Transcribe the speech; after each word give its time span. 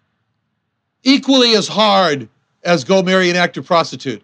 equally 1.03 1.55
as 1.55 1.69
hard 1.69 2.29
as 2.65 2.85
go 2.85 3.03
marry 3.03 3.31
an 3.31 3.37
active 3.37 3.67
prostitute. 3.67 4.23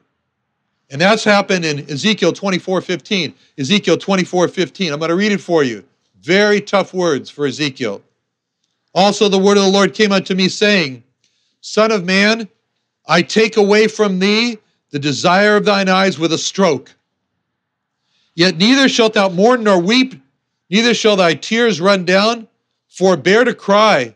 And 0.90 1.00
that's 1.00 1.24
happened 1.24 1.64
in 1.64 1.90
Ezekiel 1.90 2.32
24 2.32 2.80
15. 2.80 3.34
Ezekiel 3.58 3.96
24 3.96 4.48
15. 4.48 4.92
I'm 4.92 4.98
going 4.98 5.08
to 5.08 5.16
read 5.16 5.32
it 5.32 5.40
for 5.40 5.64
you. 5.64 5.84
Very 6.20 6.60
tough 6.60 6.92
words 6.92 7.30
for 7.30 7.46
Ezekiel. 7.46 8.02
Also, 8.94 9.28
the 9.28 9.39
word 9.39 9.56
of 9.56 9.64
the 9.64 9.70
Lord 9.70 9.94
came 9.94 10.12
unto 10.12 10.34
me, 10.34 10.48
saying, 10.48 11.02
Son 11.60 11.90
of 11.90 12.05
man, 12.05 12.48
I 13.06 13.22
take 13.22 13.56
away 13.56 13.89
from 13.89 14.18
thee 14.18 14.58
the 14.90 14.98
desire 14.98 15.56
of 15.56 15.64
thine 15.64 15.89
eyes 15.89 16.18
with 16.18 16.33
a 16.33 16.39
stroke. 16.39 16.94
Yet 18.36 18.56
neither 18.56 18.89
shalt 18.89 19.14
thou 19.14 19.28
mourn 19.28 19.64
nor 19.64 19.80
weep, 19.80 20.14
neither 20.70 20.95
shall 20.95 21.17
thy 21.17 21.35
tears 21.35 21.80
run 21.80 22.05
down. 22.05 22.48
Forbear 22.89 23.45
to 23.45 23.55
cry, 23.55 24.14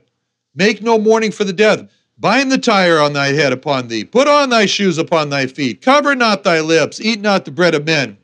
make 0.55 0.81
no 0.83 0.99
mourning 0.99 1.33
for 1.33 1.45
the 1.45 1.53
dead. 1.53 1.89
Bind 2.17 2.51
the 2.51 2.59
tire 2.59 2.99
on 2.99 3.13
thy 3.13 3.29
head 3.29 3.53
upon 3.53 3.89
thee, 3.89 4.05
put 4.05 4.27
on 4.27 4.51
thy 4.51 4.67
shoes 4.67 4.99
upon 4.99 5.31
thy 5.31 5.47
feet, 5.47 5.83
cover 5.83 6.15
not 6.15 6.43
thy 6.43 6.61
lips, 6.61 7.01
eat 7.01 7.21
not 7.21 7.45
the 7.45 7.51
bread 7.51 7.75
of 7.75 7.87
men. 7.87 8.19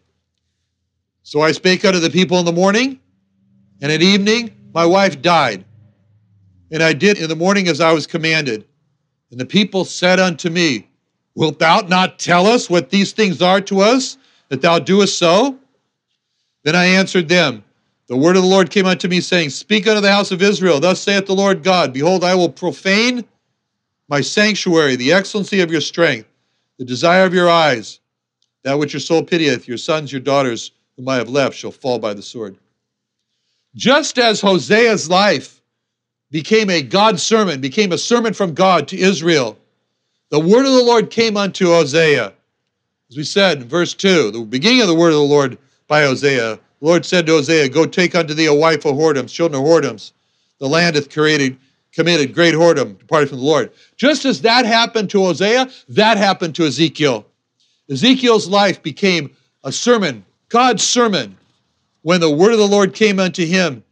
So 1.22 1.40
I 1.40 1.52
spake 1.52 1.84
unto 1.84 2.00
the 2.00 2.10
people 2.10 2.38
in 2.38 2.44
the 2.44 2.52
morning, 2.52 3.00
and 3.80 3.90
at 3.90 4.02
evening 4.02 4.50
my 4.72 4.84
wife 4.84 5.22
died. 5.22 5.64
And 6.70 6.82
I 6.82 6.92
did 6.92 7.18
in 7.18 7.28
the 7.28 7.36
morning 7.36 7.68
as 7.68 7.80
I 7.80 7.92
was 7.92 8.06
commanded. 8.06 8.64
And 9.30 9.38
the 9.38 9.46
people 9.46 9.84
said 9.84 10.18
unto 10.18 10.50
me, 10.50 10.88
Wilt 11.36 11.58
thou 11.58 11.80
not 11.80 12.18
tell 12.18 12.46
us 12.46 12.68
what 12.68 12.90
these 12.90 13.12
things 13.12 13.42
are 13.42 13.60
to 13.62 13.80
us, 13.80 14.18
that 14.48 14.60
thou 14.60 14.78
doest 14.78 15.18
so? 15.18 15.58
Then 16.62 16.76
I 16.76 16.84
answered 16.86 17.28
them, 17.28 17.64
The 18.06 18.16
word 18.16 18.36
of 18.36 18.42
the 18.42 18.48
Lord 18.48 18.70
came 18.70 18.86
unto 18.86 19.08
me, 19.08 19.20
saying, 19.20 19.50
Speak 19.50 19.86
unto 19.86 20.00
the 20.00 20.12
house 20.12 20.30
of 20.30 20.42
Israel, 20.42 20.78
Thus 20.78 21.00
saith 21.00 21.26
the 21.26 21.34
Lord 21.34 21.62
God, 21.62 21.92
Behold, 21.92 22.22
I 22.22 22.34
will 22.34 22.50
profane 22.50 23.24
my 24.08 24.20
sanctuary, 24.20 24.96
the 24.96 25.12
excellency 25.12 25.60
of 25.60 25.70
your 25.70 25.80
strength, 25.80 26.28
the 26.78 26.84
desire 26.84 27.24
of 27.24 27.32
your 27.32 27.48
eyes, 27.48 28.00
that 28.62 28.78
which 28.78 28.92
your 28.92 29.00
soul 29.00 29.22
pitieth, 29.22 29.66
your 29.66 29.78
sons, 29.78 30.12
your 30.12 30.20
daughters, 30.20 30.72
whom 30.96 31.08
I 31.08 31.16
have 31.16 31.30
left, 31.30 31.56
shall 31.56 31.70
fall 31.70 31.98
by 31.98 32.12
the 32.12 32.22
sword. 32.22 32.58
Just 33.74 34.18
as 34.18 34.40
Hosea's 34.40 35.08
life 35.08 35.62
became 36.30 36.68
a 36.68 36.82
God 36.82 37.18
sermon, 37.18 37.60
became 37.60 37.92
a 37.92 37.98
sermon 37.98 38.34
from 38.34 38.54
God 38.54 38.88
to 38.88 38.98
Israel. 38.98 39.56
The 40.28 40.40
word 40.40 40.66
of 40.66 40.72
the 40.72 40.82
Lord 40.82 41.10
came 41.10 41.36
unto 41.36 41.66
Hosea. 41.68 42.32
As 43.10 43.16
we 43.16 43.24
said 43.24 43.62
in 43.62 43.68
verse 43.68 43.94
2, 43.94 44.30
the 44.30 44.40
beginning 44.40 44.82
of 44.82 44.88
the 44.88 44.94
word 44.94 45.08
of 45.08 45.14
the 45.14 45.20
Lord 45.20 45.58
by 45.86 46.02
Hosea, 46.02 46.58
Lord 46.84 47.06
said 47.06 47.24
to 47.24 47.32
Hosea, 47.32 47.70
Go 47.70 47.86
take 47.86 48.14
unto 48.14 48.34
thee 48.34 48.44
a 48.44 48.52
wife 48.52 48.84
of 48.84 48.94
whoredoms, 48.94 49.32
children 49.32 49.62
of 49.62 49.66
whoredoms. 49.66 50.12
The 50.58 50.68
land 50.68 50.96
hath 50.96 51.10
created, 51.10 51.56
committed 51.92 52.34
great 52.34 52.52
whoredom, 52.52 52.98
departed 52.98 53.30
from 53.30 53.38
the 53.38 53.44
Lord. 53.44 53.70
Just 53.96 54.26
as 54.26 54.42
that 54.42 54.66
happened 54.66 55.08
to 55.10 55.20
Hosea, 55.22 55.70
that 55.88 56.18
happened 56.18 56.54
to 56.56 56.66
Ezekiel. 56.66 57.24
Ezekiel's 57.90 58.48
life 58.48 58.82
became 58.82 59.34
a 59.64 59.72
sermon, 59.72 60.26
God's 60.50 60.82
sermon, 60.82 61.38
when 62.02 62.20
the 62.20 62.28
word 62.30 62.52
of 62.52 62.58
the 62.58 62.68
Lord 62.68 62.92
came 62.92 63.18
unto 63.18 63.46
him 63.46 63.82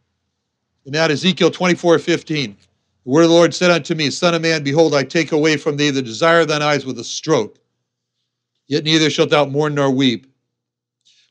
and 0.84 0.94
that 0.94 1.10
Ezekiel 1.10 1.50
24, 1.50 1.98
15. 1.98 2.56
The 3.04 3.10
word 3.10 3.22
of 3.22 3.31
the 3.31 3.34
Lord 3.34 3.54
said 3.54 3.70
unto 3.70 3.94
me, 3.94 4.10
Son 4.10 4.34
of 4.34 4.42
man, 4.42 4.62
behold, 4.62 4.94
I 4.94 5.02
take 5.02 5.32
away 5.32 5.56
from 5.56 5.78
thee 5.78 5.88
the 5.88 6.02
desire 6.02 6.41
of 6.41 6.48
thine 6.48 6.60
eyes 6.60 6.84
with 6.84 6.98
a 6.98 7.04
stroke. 7.04 7.58
Yet 8.66 8.84
neither 8.84 9.08
shalt 9.08 9.31
thou 9.31 9.47
mourn 9.47 9.76
nor 9.76 9.91
weep. 9.91 10.26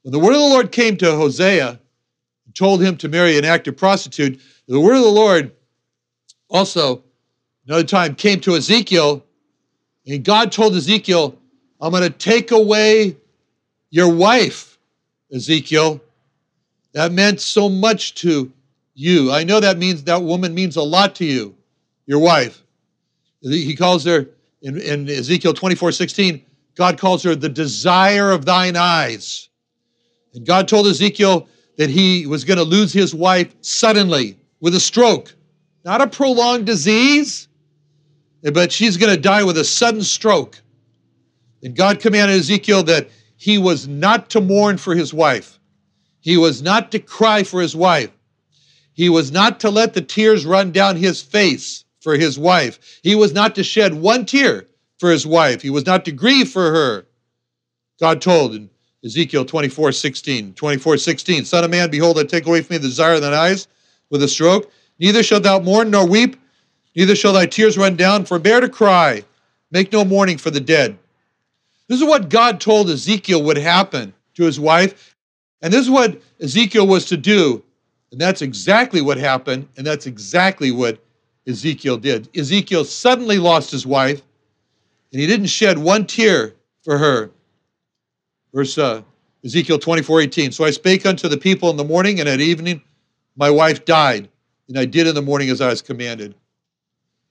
When 0.04 0.12
the 0.12 0.20
word 0.20 0.34
of 0.34 0.42
the 0.42 0.48
Lord 0.48 0.72
came 0.72 0.98
to 0.98 1.16
Hosea 1.16 1.70
and 1.70 2.56
told 2.56 2.82
him 2.82 2.98
to 2.98 3.10
marry 3.10 3.38
an 3.38 3.46
active 3.46 3.78
prostitute, 3.78 4.42
the 4.68 4.80
word 4.80 4.96
of 4.96 5.04
the 5.04 5.10
Lord 5.10 5.52
also, 6.50 7.04
another 7.68 7.84
time, 7.84 8.16
came 8.16 8.40
to 8.42 8.56
Ezekiel, 8.56 9.24
and 10.08 10.24
God 10.24 10.52
told 10.52 10.76
Ezekiel, 10.76 11.38
I'm 11.80 11.92
going 11.92 12.04
to 12.04 12.10
take 12.10 12.52
away 12.52 13.16
your 13.90 14.14
wife, 14.14 14.78
Ezekiel. 15.34 16.02
That 16.94 17.12
meant 17.12 17.40
so 17.40 17.70
much 17.70 18.16
to 18.16 18.52
you. 18.96 19.32
I 19.32 19.44
know 19.44 19.60
that 19.60 19.78
means 19.78 20.04
that 20.04 20.22
woman 20.22 20.54
means 20.54 20.76
a 20.76 20.82
lot 20.82 21.16
to 21.16 21.26
you, 21.26 21.56
your 22.06 22.20
wife. 22.20 22.64
He 23.42 23.76
calls 23.76 24.04
her 24.06 24.28
in, 24.62 24.80
in 24.80 25.10
Ezekiel 25.10 25.54
24 25.54 25.92
16, 25.92 26.46
God 26.76 26.98
calls 27.00 27.24
her 27.24 27.36
the 27.36 27.50
desire 27.50 28.32
of 28.32 28.46
thine 28.46 28.76
eyes. 28.76 29.50
And 30.34 30.46
God 30.46 30.68
told 30.68 30.88
Ezekiel 30.88 31.48
that 31.78 31.90
he 31.90 32.26
was 32.28 32.46
going 32.46 32.58
to 32.58 32.64
lose 32.64 32.94
his 32.94 33.14
wife 33.14 33.54
suddenly 33.62 34.38
with 34.60 34.76
a 34.76 34.80
stroke, 34.80 35.34
not 35.84 36.02
a 36.02 36.08
prolonged 36.08 36.66
disease, 36.66 37.48
but 38.42 38.72
she's 38.72 38.98
going 38.98 39.14
to 39.14 39.22
die 39.22 39.44
with 39.44 39.58
a 39.58 39.64
sudden 39.64 40.04
stroke. 40.04 40.62
And 41.64 41.76
God 41.76 42.00
commanded 42.00 42.40
Ezekiel 42.40 42.84
that 42.84 43.10
he 43.36 43.58
was 43.58 43.88
not 43.88 44.30
to 44.32 44.42
mourn 44.42 44.78
for 44.78 44.96
his 44.96 45.14
wife, 45.14 45.60
he 46.20 46.38
was 46.38 46.62
not 46.62 46.92
to 46.92 47.00
cry 47.00 47.44
for 47.44 47.62
his 47.62 47.76
wife. 47.76 48.12
He 48.94 49.10
was 49.10 49.32
not 49.32 49.62
to 49.62 49.70
let 49.70 49.94
the 49.94 50.02
tears 50.02 50.46
run 50.46 50.72
down 50.72 50.98
his 50.98 51.22
face 51.22 51.86
for 52.02 52.16
his 52.16 52.38
wife. 52.38 53.00
He 53.02 53.16
was 53.16 53.34
not 53.34 53.56
to 53.56 53.64
shed 53.64 53.94
one 53.94 54.26
tear 54.26 54.66
for 55.00 55.10
his 55.10 55.26
wife. 55.26 55.62
He 55.62 55.70
was 55.70 55.86
not 55.86 56.06
to 56.06 56.12
grieve 56.12 56.50
for 56.50 56.72
her. 56.72 57.08
God 58.00 58.22
told 58.22 58.54
in 58.54 58.70
Ezekiel 59.04 59.46
24 59.46 59.92
16, 59.92 60.54
24 60.54 60.98
16, 60.98 61.46
Son 61.46 61.64
of 61.64 61.72
man, 61.72 61.90
behold, 61.90 62.20
I 62.20 62.24
take 62.24 62.46
away 62.46 62.62
from 62.62 62.76
thee 62.76 62.78
the 62.78 62.88
desire 62.88 63.16
of 63.16 63.22
thine 63.22 63.34
eyes 63.34 63.68
with 64.10 64.24
a 64.24 64.28
stroke. 64.28 64.72
Neither 65.00 65.24
shalt 65.24 65.44
thou 65.44 65.60
mourn 65.60 65.90
nor 65.90 66.08
weep, 66.08 66.40
neither 66.96 67.16
shall 67.16 67.34
thy 67.34 67.46
tears 67.46 67.78
run 67.78 67.96
down. 67.96 68.26
Forbear 68.26 68.62
to 68.62 68.70
cry. 68.70 69.24
Make 69.72 69.92
no 69.92 70.04
mourning 70.04 70.38
for 70.38 70.52
the 70.52 70.60
dead. 70.60 70.98
This 71.88 72.02
is 72.02 72.08
what 72.08 72.30
God 72.30 72.62
told 72.62 72.90
Ezekiel 72.90 73.44
would 73.44 73.58
happen 73.58 74.14
to 74.36 74.44
his 74.44 74.60
wife. 74.60 75.16
And 75.62 75.72
this 75.72 75.82
is 75.82 75.90
what 75.90 76.22
Ezekiel 76.40 76.88
was 76.88 77.06
to 77.06 77.18
do. 77.18 77.64
And 78.12 78.20
that's 78.20 78.42
exactly 78.42 79.02
what 79.02 79.18
happened. 79.18 79.68
And 79.78 79.88
that's 79.88 80.08
exactly 80.08 80.72
what 80.72 81.00
Ezekiel 81.48 81.98
did. 81.98 82.30
Ezekiel 82.36 82.86
suddenly 82.86 83.40
lost 83.40 83.72
his 83.72 83.86
wife, 83.86 84.22
and 85.12 85.20
he 85.20 85.28
didn't 85.28 85.48
shed 85.48 85.78
one 85.78 86.06
tear 86.06 86.54
for 86.84 86.98
her. 86.98 87.32
Verse 88.54 88.78
uh, 88.78 89.02
Ezekiel 89.44 89.80
24 89.80 90.22
18. 90.22 90.52
So 90.52 90.66
I 90.66 90.72
spake 90.72 91.06
unto 91.06 91.28
the 91.28 91.38
people 91.38 91.70
in 91.70 91.78
the 91.78 91.84
morning, 91.84 92.20
and 92.20 92.28
at 92.28 92.42
evening 92.42 92.82
my 93.36 93.50
wife 93.50 93.86
died, 93.86 94.30
and 94.68 94.78
I 94.78 94.86
did 94.86 95.08
in 95.08 95.16
the 95.16 95.22
morning 95.22 95.50
as 95.50 95.62
I 95.62 95.68
was 95.68 95.82
commanded. 95.82 96.36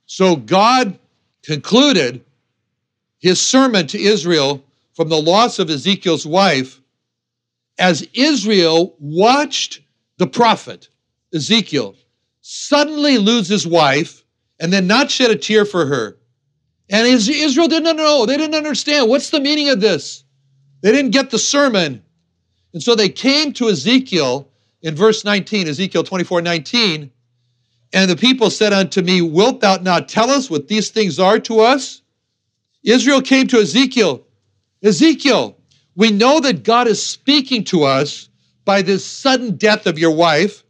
So 0.07 0.37
God 0.37 0.99
concluded 1.43 2.25
his 3.19 3.41
sermon 3.41 3.87
to 3.89 3.99
Israel 3.99 4.65
from 4.95 5.09
the 5.09 5.21
loss 5.21 5.59
of 5.59 5.71
Ezekiel's 5.71 6.27
wife 6.27 6.81
as 7.79 8.07
Israel 8.13 8.95
watched 8.99 9.81
the 10.19 10.27
prophet 10.27 10.89
Ezekiel 11.35 11.95
suddenly 12.41 13.19
lose 13.19 13.49
his 13.49 13.67
wife 13.67 14.25
and 14.59 14.73
then 14.73 14.87
not 14.87 15.11
shed 15.11 15.31
a 15.31 15.37
tear 15.37 15.65
for 15.65 15.87
her. 15.87 16.17
And 16.91 17.07
Israel 17.07 17.69
didn't 17.69 17.97
know, 17.97 18.27
they 18.27 18.37
didn't 18.37 18.57
understand 18.57 19.09
what's 19.09 19.31
the 19.31 19.41
meaning 19.41 19.69
of 19.69 19.81
this. 19.81 20.25
They 20.83 20.93
didn't 20.93 21.13
get 21.13 21.31
the 21.31 21.39
sermon. 21.39 22.03
And 22.73 22.83
so 22.83 22.95
they 22.95 23.09
came 23.09 23.53
to 23.55 23.69
Ezekiel 23.69 24.49
in 24.83 24.95
verse 24.95 25.25
19, 25.25 25.69
Ezekiel 25.69 26.05
24 26.05 26.43
19. 26.43 27.11
And 27.93 28.11
the 28.11 28.17
people 28.17 28.51
said 28.51 28.73
unto 28.73 29.03
me, 29.03 29.21
Wilt 29.21 29.61
thou 29.61 29.77
not 29.77 30.09
tell 30.09 30.31
us 30.31 30.49
what 30.49 30.69
these 30.69 30.91
things 30.91 31.19
are 31.19 31.39
to 31.41 31.61
us? 31.61 32.03
Israel 32.85 33.21
came 33.21 33.47
to 33.49 33.59
Ezekiel. 33.59 34.25
Ezekiel, 34.83 35.57
we 35.97 36.11
know 36.11 36.41
that 36.41 36.63
God 36.63 36.87
is 36.87 37.05
speaking 37.05 37.65
to 37.65 37.85
us 37.85 38.29
by 38.65 38.83
this 38.83 39.05
sudden 39.05 39.57
death 39.57 39.87
of 39.87 39.99
your 39.99 40.13
wife 40.13 40.63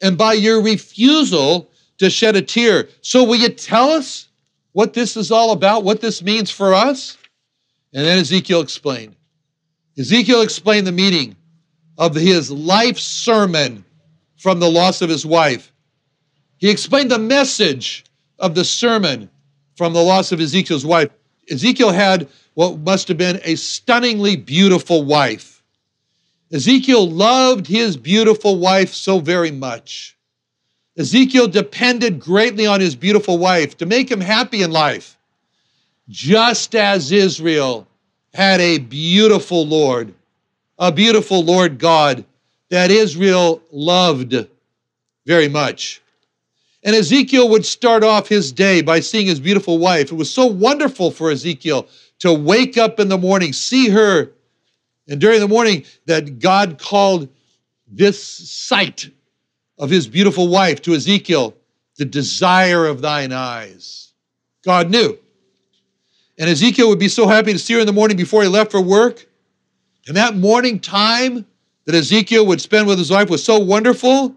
and 0.00 0.16
by 0.16 0.32
your 0.32 0.62
refusal 0.62 1.70
to 1.98 2.08
shed 2.08 2.36
a 2.36 2.42
tear. 2.42 2.88
So, 3.02 3.24
will 3.24 3.36
you 3.36 3.50
tell 3.50 3.90
us 3.90 4.28
what 4.72 4.94
this 4.94 5.16
is 5.16 5.30
all 5.30 5.52
about, 5.52 5.84
what 5.84 6.00
this 6.00 6.22
means 6.22 6.50
for 6.50 6.72
us? 6.72 7.18
And 7.92 8.06
then 8.06 8.18
Ezekiel 8.18 8.60
explained. 8.60 9.16
Ezekiel 9.98 10.42
explained 10.42 10.86
the 10.86 10.92
meaning 10.92 11.36
of 11.98 12.14
his 12.14 12.50
life 12.50 12.98
sermon 12.98 13.84
from 14.36 14.60
the 14.60 14.70
loss 14.70 15.02
of 15.02 15.10
his 15.10 15.26
wife. 15.26 15.72
He 16.58 16.70
explained 16.70 17.10
the 17.10 17.18
message 17.18 18.04
of 18.38 18.54
the 18.54 18.64
sermon 18.64 19.30
from 19.76 19.92
the 19.92 20.02
loss 20.02 20.32
of 20.32 20.40
Ezekiel's 20.40 20.86
wife. 20.86 21.10
Ezekiel 21.50 21.90
had 21.90 22.28
what 22.54 22.78
must 22.78 23.08
have 23.08 23.18
been 23.18 23.40
a 23.44 23.54
stunningly 23.56 24.36
beautiful 24.36 25.04
wife. 25.04 25.62
Ezekiel 26.52 27.08
loved 27.08 27.66
his 27.66 27.96
beautiful 27.96 28.58
wife 28.58 28.92
so 28.92 29.20
very 29.20 29.50
much. 29.50 30.16
Ezekiel 30.98 31.48
depended 31.48 32.18
greatly 32.18 32.66
on 32.66 32.80
his 32.80 32.96
beautiful 32.96 33.38
wife 33.38 33.76
to 33.78 33.86
make 33.86 34.10
him 34.10 34.20
happy 34.20 34.62
in 34.62 34.70
life, 34.70 35.16
just 36.08 36.74
as 36.74 37.12
Israel 37.12 37.86
had 38.32 38.60
a 38.60 38.78
beautiful 38.78 39.66
Lord, 39.66 40.14
a 40.78 40.92
beautiful 40.92 41.44
Lord 41.44 41.78
God 41.78 42.24
that 42.70 42.90
Israel 42.90 43.60
loved 43.72 44.46
very 45.26 45.48
much. 45.48 46.00
And 46.82 46.96
Ezekiel 46.96 47.48
would 47.50 47.66
start 47.66 48.02
off 48.02 48.28
his 48.28 48.52
day 48.52 48.80
by 48.80 49.00
seeing 49.00 49.26
his 49.26 49.40
beautiful 49.40 49.78
wife. 49.78 50.12
It 50.12 50.16
was 50.16 50.32
so 50.32 50.46
wonderful 50.46 51.10
for 51.10 51.30
Ezekiel 51.30 51.88
to 52.20 52.32
wake 52.32 52.78
up 52.78 53.00
in 53.00 53.08
the 53.08 53.18
morning, 53.18 53.52
see 53.52 53.88
her, 53.88 54.30
and 55.08 55.20
during 55.20 55.40
the 55.40 55.48
morning 55.48 55.84
that 56.06 56.38
God 56.38 56.78
called 56.78 57.28
this 57.88 58.22
sight 58.22 59.10
of 59.78 59.90
his 59.90 60.06
beautiful 60.06 60.48
wife 60.48 60.80
to 60.82 60.94
Ezekiel 60.94 61.54
the 61.96 62.04
desire 62.04 62.86
of 62.86 63.02
thine 63.02 63.32
eyes. 63.32 64.12
God 64.64 64.90
knew. 64.90 65.18
And 66.40 66.48
Ezekiel 66.48 66.88
would 66.88 66.98
be 66.98 67.08
so 67.08 67.28
happy 67.28 67.52
to 67.52 67.58
see 67.58 67.74
her 67.74 67.80
in 67.80 67.86
the 67.86 67.92
morning 67.92 68.16
before 68.16 68.42
he 68.42 68.48
left 68.48 68.70
for 68.70 68.80
work. 68.80 69.26
And 70.08 70.16
that 70.16 70.34
morning 70.34 70.80
time 70.80 71.44
that 71.84 71.94
Ezekiel 71.94 72.46
would 72.46 72.62
spend 72.62 72.86
with 72.86 72.98
his 72.98 73.10
wife 73.10 73.28
was 73.28 73.44
so 73.44 73.58
wonderful 73.58 74.34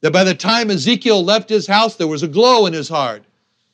that 0.00 0.12
by 0.12 0.22
the 0.22 0.36
time 0.36 0.70
Ezekiel 0.70 1.24
left 1.24 1.48
his 1.48 1.66
house, 1.66 1.96
there 1.96 2.06
was 2.06 2.22
a 2.22 2.28
glow 2.28 2.66
in 2.66 2.72
his 2.72 2.88
heart. 2.88 3.24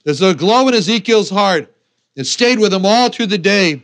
There's 0.05 0.23
a 0.23 0.35
glow 0.35 0.69
in 0.69 0.75
Ezekiel's 0.75 1.29
heart. 1.29 1.71
It 2.17 2.25
stayed 2.25 2.59
with 2.59 2.73
him 2.73 2.87
all 2.87 3.11
through 3.11 3.27
the 3.27 3.37
day 3.37 3.73
It 3.73 3.83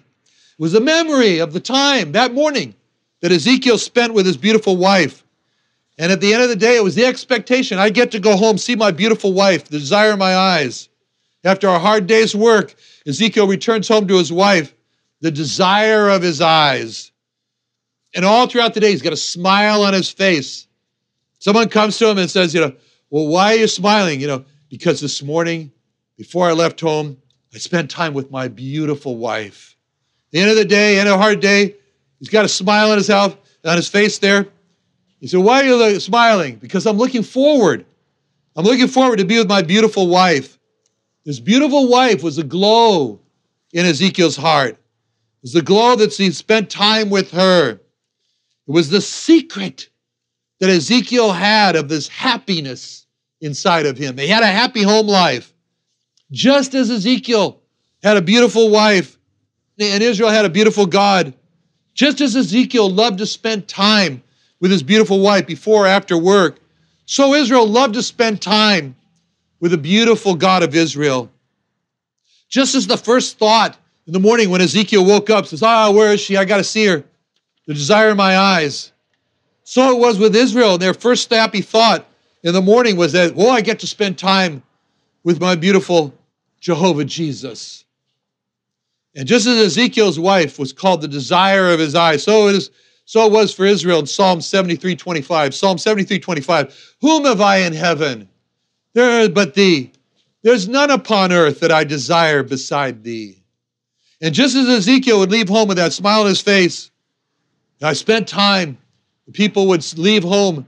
was 0.58 0.72
a 0.72 0.80
memory 0.80 1.38
of 1.38 1.52
the 1.52 1.60
time 1.60 2.12
that 2.12 2.32
morning 2.32 2.74
that 3.20 3.30
Ezekiel 3.30 3.76
spent 3.76 4.14
with 4.14 4.24
his 4.24 4.38
beautiful 4.38 4.78
wife. 4.78 5.22
And 5.98 6.10
at 6.10 6.22
the 6.22 6.32
end 6.32 6.42
of 6.42 6.48
the 6.48 6.56
day, 6.56 6.76
it 6.76 6.84
was 6.84 6.94
the 6.94 7.04
expectation 7.04 7.78
I 7.78 7.90
get 7.90 8.10
to 8.12 8.20
go 8.20 8.36
home, 8.36 8.56
see 8.56 8.74
my 8.74 8.90
beautiful 8.90 9.34
wife, 9.34 9.64
the 9.64 9.78
desire 9.78 10.12
of 10.12 10.18
my 10.18 10.34
eyes. 10.34 10.88
After 11.46 11.68
a 11.68 11.78
hard 11.78 12.06
day's 12.06 12.34
work, 12.34 12.74
Ezekiel 13.06 13.46
returns 13.46 13.88
home 13.88 14.06
to 14.08 14.18
his 14.18 14.32
wife, 14.32 14.74
the 15.20 15.30
desire 15.30 16.10
of 16.10 16.20
his 16.20 16.40
eyes. 16.40 17.12
And 18.14 18.24
all 18.24 18.46
throughout 18.46 18.74
the 18.74 18.80
day, 18.80 18.90
he's 18.90 19.02
got 19.02 19.12
a 19.12 19.16
smile 19.16 19.82
on 19.82 19.94
his 19.94 20.10
face. 20.10 20.66
Someone 21.38 21.68
comes 21.68 21.96
to 21.98 22.08
him 22.08 22.18
and 22.18 22.30
says, 22.30 22.52
You 22.52 22.60
know, 22.60 22.72
well, 23.08 23.28
why 23.28 23.54
are 23.54 23.56
you 23.56 23.68
smiling? 23.68 24.20
You 24.20 24.26
know, 24.26 24.44
because 24.68 25.00
this 25.00 25.22
morning, 25.22 25.72
before 26.18 26.48
I 26.48 26.52
left 26.52 26.80
home, 26.80 27.16
I 27.54 27.58
spent 27.58 27.90
time 27.90 28.12
with 28.12 28.30
my 28.30 28.48
beautiful 28.48 29.16
wife 29.16 29.76
the 30.36 30.42
end 30.42 30.50
of 30.50 30.56
the 30.56 30.64
day, 30.66 30.98
end 30.98 31.08
of 31.08 31.14
a 31.14 31.18
hard 31.18 31.40
day, 31.40 31.74
he's 32.18 32.28
got 32.28 32.44
a 32.44 32.48
smile 32.48 32.90
on 32.90 32.98
his, 32.98 33.08
on 33.08 33.36
his 33.64 33.88
face 33.88 34.18
there. 34.18 34.46
He 35.18 35.26
said, 35.26 35.40
Why 35.40 35.62
are 35.66 35.90
you 35.90 36.00
smiling? 36.00 36.56
Because 36.56 36.86
I'm 36.86 36.98
looking 36.98 37.22
forward. 37.22 37.86
I'm 38.54 38.64
looking 38.64 38.88
forward 38.88 39.18
to 39.18 39.24
be 39.24 39.38
with 39.38 39.48
my 39.48 39.62
beautiful 39.62 40.08
wife. 40.08 40.55
This 41.26 41.40
beautiful 41.40 41.88
wife 41.88 42.22
was 42.22 42.38
a 42.38 42.44
glow 42.44 43.18
in 43.72 43.84
Ezekiel's 43.84 44.36
heart. 44.36 44.74
It 44.74 44.78
was 45.42 45.52
the 45.52 45.60
glow 45.60 45.96
that 45.96 46.14
he 46.14 46.30
spent 46.30 46.70
time 46.70 47.10
with 47.10 47.32
her. 47.32 47.72
It 47.72 47.80
was 48.68 48.90
the 48.90 49.00
secret 49.00 49.88
that 50.60 50.70
Ezekiel 50.70 51.32
had 51.32 51.74
of 51.74 51.88
this 51.88 52.06
happiness 52.06 53.06
inside 53.40 53.86
of 53.86 53.98
him. 53.98 54.16
He 54.16 54.28
had 54.28 54.44
a 54.44 54.46
happy 54.46 54.84
home 54.84 55.08
life. 55.08 55.52
Just 56.30 56.74
as 56.76 56.90
Ezekiel 56.90 57.60
had 58.04 58.16
a 58.16 58.22
beautiful 58.22 58.70
wife, 58.70 59.18
and 59.80 60.04
Israel 60.04 60.30
had 60.30 60.44
a 60.44 60.50
beautiful 60.50 60.86
God. 60.86 61.34
Just 61.92 62.20
as 62.20 62.36
Ezekiel 62.36 62.88
loved 62.88 63.18
to 63.18 63.26
spend 63.26 63.66
time 63.66 64.22
with 64.60 64.70
his 64.70 64.84
beautiful 64.84 65.18
wife 65.18 65.46
before 65.46 65.86
or 65.86 65.88
after 65.88 66.16
work, 66.16 66.60
so 67.04 67.34
Israel 67.34 67.66
loved 67.66 67.94
to 67.94 68.02
spend 68.02 68.40
time 68.40 68.94
with 69.60 69.70
the 69.70 69.78
beautiful 69.78 70.34
God 70.34 70.62
of 70.62 70.74
Israel. 70.74 71.30
Just 72.48 72.74
as 72.74 72.86
the 72.86 72.96
first 72.96 73.38
thought 73.38 73.76
in 74.06 74.12
the 74.12 74.20
morning 74.20 74.50
when 74.50 74.60
Ezekiel 74.60 75.04
woke 75.04 75.30
up 75.30 75.46
says, 75.46 75.62
Ah, 75.62 75.90
where 75.90 76.12
is 76.12 76.20
she? 76.20 76.36
I 76.36 76.44
got 76.44 76.58
to 76.58 76.64
see 76.64 76.86
her. 76.86 77.04
The 77.66 77.74
desire 77.74 78.10
of 78.10 78.16
my 78.16 78.36
eyes. 78.36 78.92
So 79.64 79.90
it 79.90 79.98
was 79.98 80.18
with 80.18 80.36
Israel. 80.36 80.78
Their 80.78 80.94
first 80.94 81.28
happy 81.30 81.60
thought 81.60 82.06
in 82.44 82.52
the 82.52 82.62
morning 82.62 82.96
was 82.96 83.12
that, 83.12 83.34
oh, 83.36 83.50
I 83.50 83.60
get 83.60 83.80
to 83.80 83.86
spend 83.86 84.16
time 84.16 84.62
with 85.24 85.40
my 85.40 85.56
beautiful 85.56 86.14
Jehovah 86.60 87.04
Jesus. 87.04 87.84
And 89.16 89.26
just 89.26 89.46
as 89.46 89.58
Ezekiel's 89.58 90.20
wife 90.20 90.58
was 90.58 90.72
called 90.72 91.00
the 91.00 91.08
desire 91.08 91.70
of 91.70 91.80
his 91.80 91.96
eyes, 91.96 92.22
so 92.22 92.48
it 92.48 92.54
is 92.54 92.70
so 93.06 93.24
it 93.26 93.32
was 93.32 93.54
for 93.54 93.64
Israel 93.64 94.00
in 94.00 94.06
Psalm 94.06 94.40
73, 94.40 94.96
25. 94.96 95.54
Psalm 95.54 95.78
73, 95.78 96.18
25. 96.18 96.96
Whom 97.00 97.24
have 97.24 97.40
I 97.40 97.58
in 97.58 97.72
heaven? 97.72 98.28
There 98.96 99.20
is 99.20 99.28
but 99.28 99.52
thee. 99.52 99.92
There's 100.42 100.68
none 100.68 100.90
upon 100.90 101.30
earth 101.30 101.60
that 101.60 101.70
I 101.70 101.84
desire 101.84 102.42
beside 102.42 103.04
thee. 103.04 103.42
And 104.22 104.34
just 104.34 104.56
as 104.56 104.66
Ezekiel 104.66 105.18
would 105.18 105.30
leave 105.30 105.50
home 105.50 105.68
with 105.68 105.76
that 105.76 105.92
smile 105.92 106.22
on 106.22 106.28
his 106.28 106.40
face, 106.40 106.90
I 107.82 107.92
spent 107.92 108.26
time, 108.26 108.78
people 109.34 109.66
would 109.68 109.84
leave 109.98 110.22
home 110.22 110.66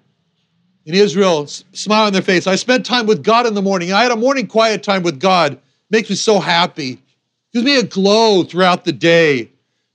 in 0.84 0.92
Israel, 0.92 1.46
smile 1.46 2.04
on 2.04 2.12
their 2.12 2.20
face. 2.20 2.46
I 2.46 2.56
spent 2.56 2.84
time 2.84 3.06
with 3.06 3.24
God 3.24 3.46
in 3.46 3.54
the 3.54 3.62
morning. 3.62 3.94
I 3.94 4.02
had 4.02 4.12
a 4.12 4.16
morning 4.16 4.46
quiet 4.46 4.82
time 4.82 5.02
with 5.02 5.18
God. 5.18 5.58
Makes 5.88 6.10
me 6.10 6.16
so 6.16 6.38
happy. 6.38 7.00
Gives 7.54 7.64
me 7.64 7.78
a 7.78 7.82
glow 7.82 8.44
throughout 8.44 8.84
the 8.84 8.92
day 8.92 9.48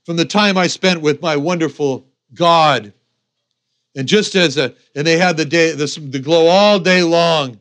from 0.04 0.16
the 0.16 0.24
time 0.24 0.58
I 0.58 0.66
spent 0.66 1.02
with 1.02 1.22
my 1.22 1.36
wonderful 1.36 2.04
God. 2.34 2.92
And 3.94 4.08
just 4.08 4.34
as 4.34 4.56
a, 4.56 4.74
and 4.96 5.06
they 5.06 5.18
had 5.18 5.36
the 5.36 5.44
day, 5.44 5.70
the, 5.70 5.86
the 6.10 6.18
glow 6.18 6.48
all 6.48 6.80
day 6.80 7.04
long, 7.04 7.60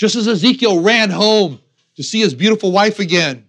just 0.00 0.16
as 0.16 0.26
Ezekiel 0.26 0.80
ran 0.80 1.10
home 1.10 1.60
to 1.96 2.02
see 2.02 2.20
his 2.20 2.32
beautiful 2.32 2.72
wife 2.72 3.00
again, 3.00 3.44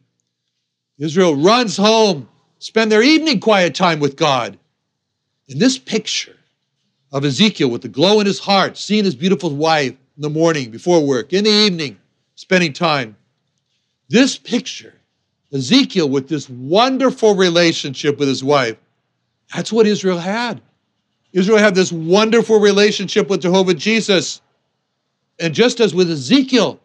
Israel 0.97 1.33
runs 1.33 1.77
home, 1.77 2.27
spend 2.59 2.91
their 2.91 3.01
evening 3.01 3.39
quiet 3.39 3.73
time 3.73 4.01
with 4.01 4.17
God. 4.17 4.59
In 5.47 5.59
this 5.59 5.77
picture 5.77 6.35
of 7.13 7.23
Ezekiel 7.23 7.69
with 7.69 7.83
the 7.83 7.87
glow 7.87 8.19
in 8.19 8.25
his 8.25 8.39
heart, 8.39 8.77
seeing 8.77 9.05
his 9.05 9.15
beautiful 9.15 9.55
wife 9.55 9.91
in 10.17 10.21
the 10.21 10.29
morning 10.29 10.71
before 10.71 10.99
work, 11.07 11.31
in 11.31 11.45
the 11.45 11.49
evening, 11.49 11.97
spending 12.35 12.73
time, 12.73 13.15
this 14.09 14.37
picture 14.37 14.93
Ezekiel 15.53 16.09
with 16.09 16.27
this 16.27 16.49
wonderful 16.49 17.33
relationship 17.33 18.19
with 18.19 18.27
his 18.27 18.43
wife. 18.43 18.75
That's 19.55 19.71
what 19.71 19.87
Israel 19.87 20.19
had. 20.19 20.59
Israel 21.31 21.59
had 21.59 21.75
this 21.75 21.93
wonderful 21.93 22.59
relationship 22.59 23.29
with 23.29 23.41
Jehovah 23.41 23.73
Jesus. 23.73 24.41
And 25.41 25.55
just 25.55 25.79
as 25.79 25.95
with 25.95 26.09
Ezekiel, 26.09 26.79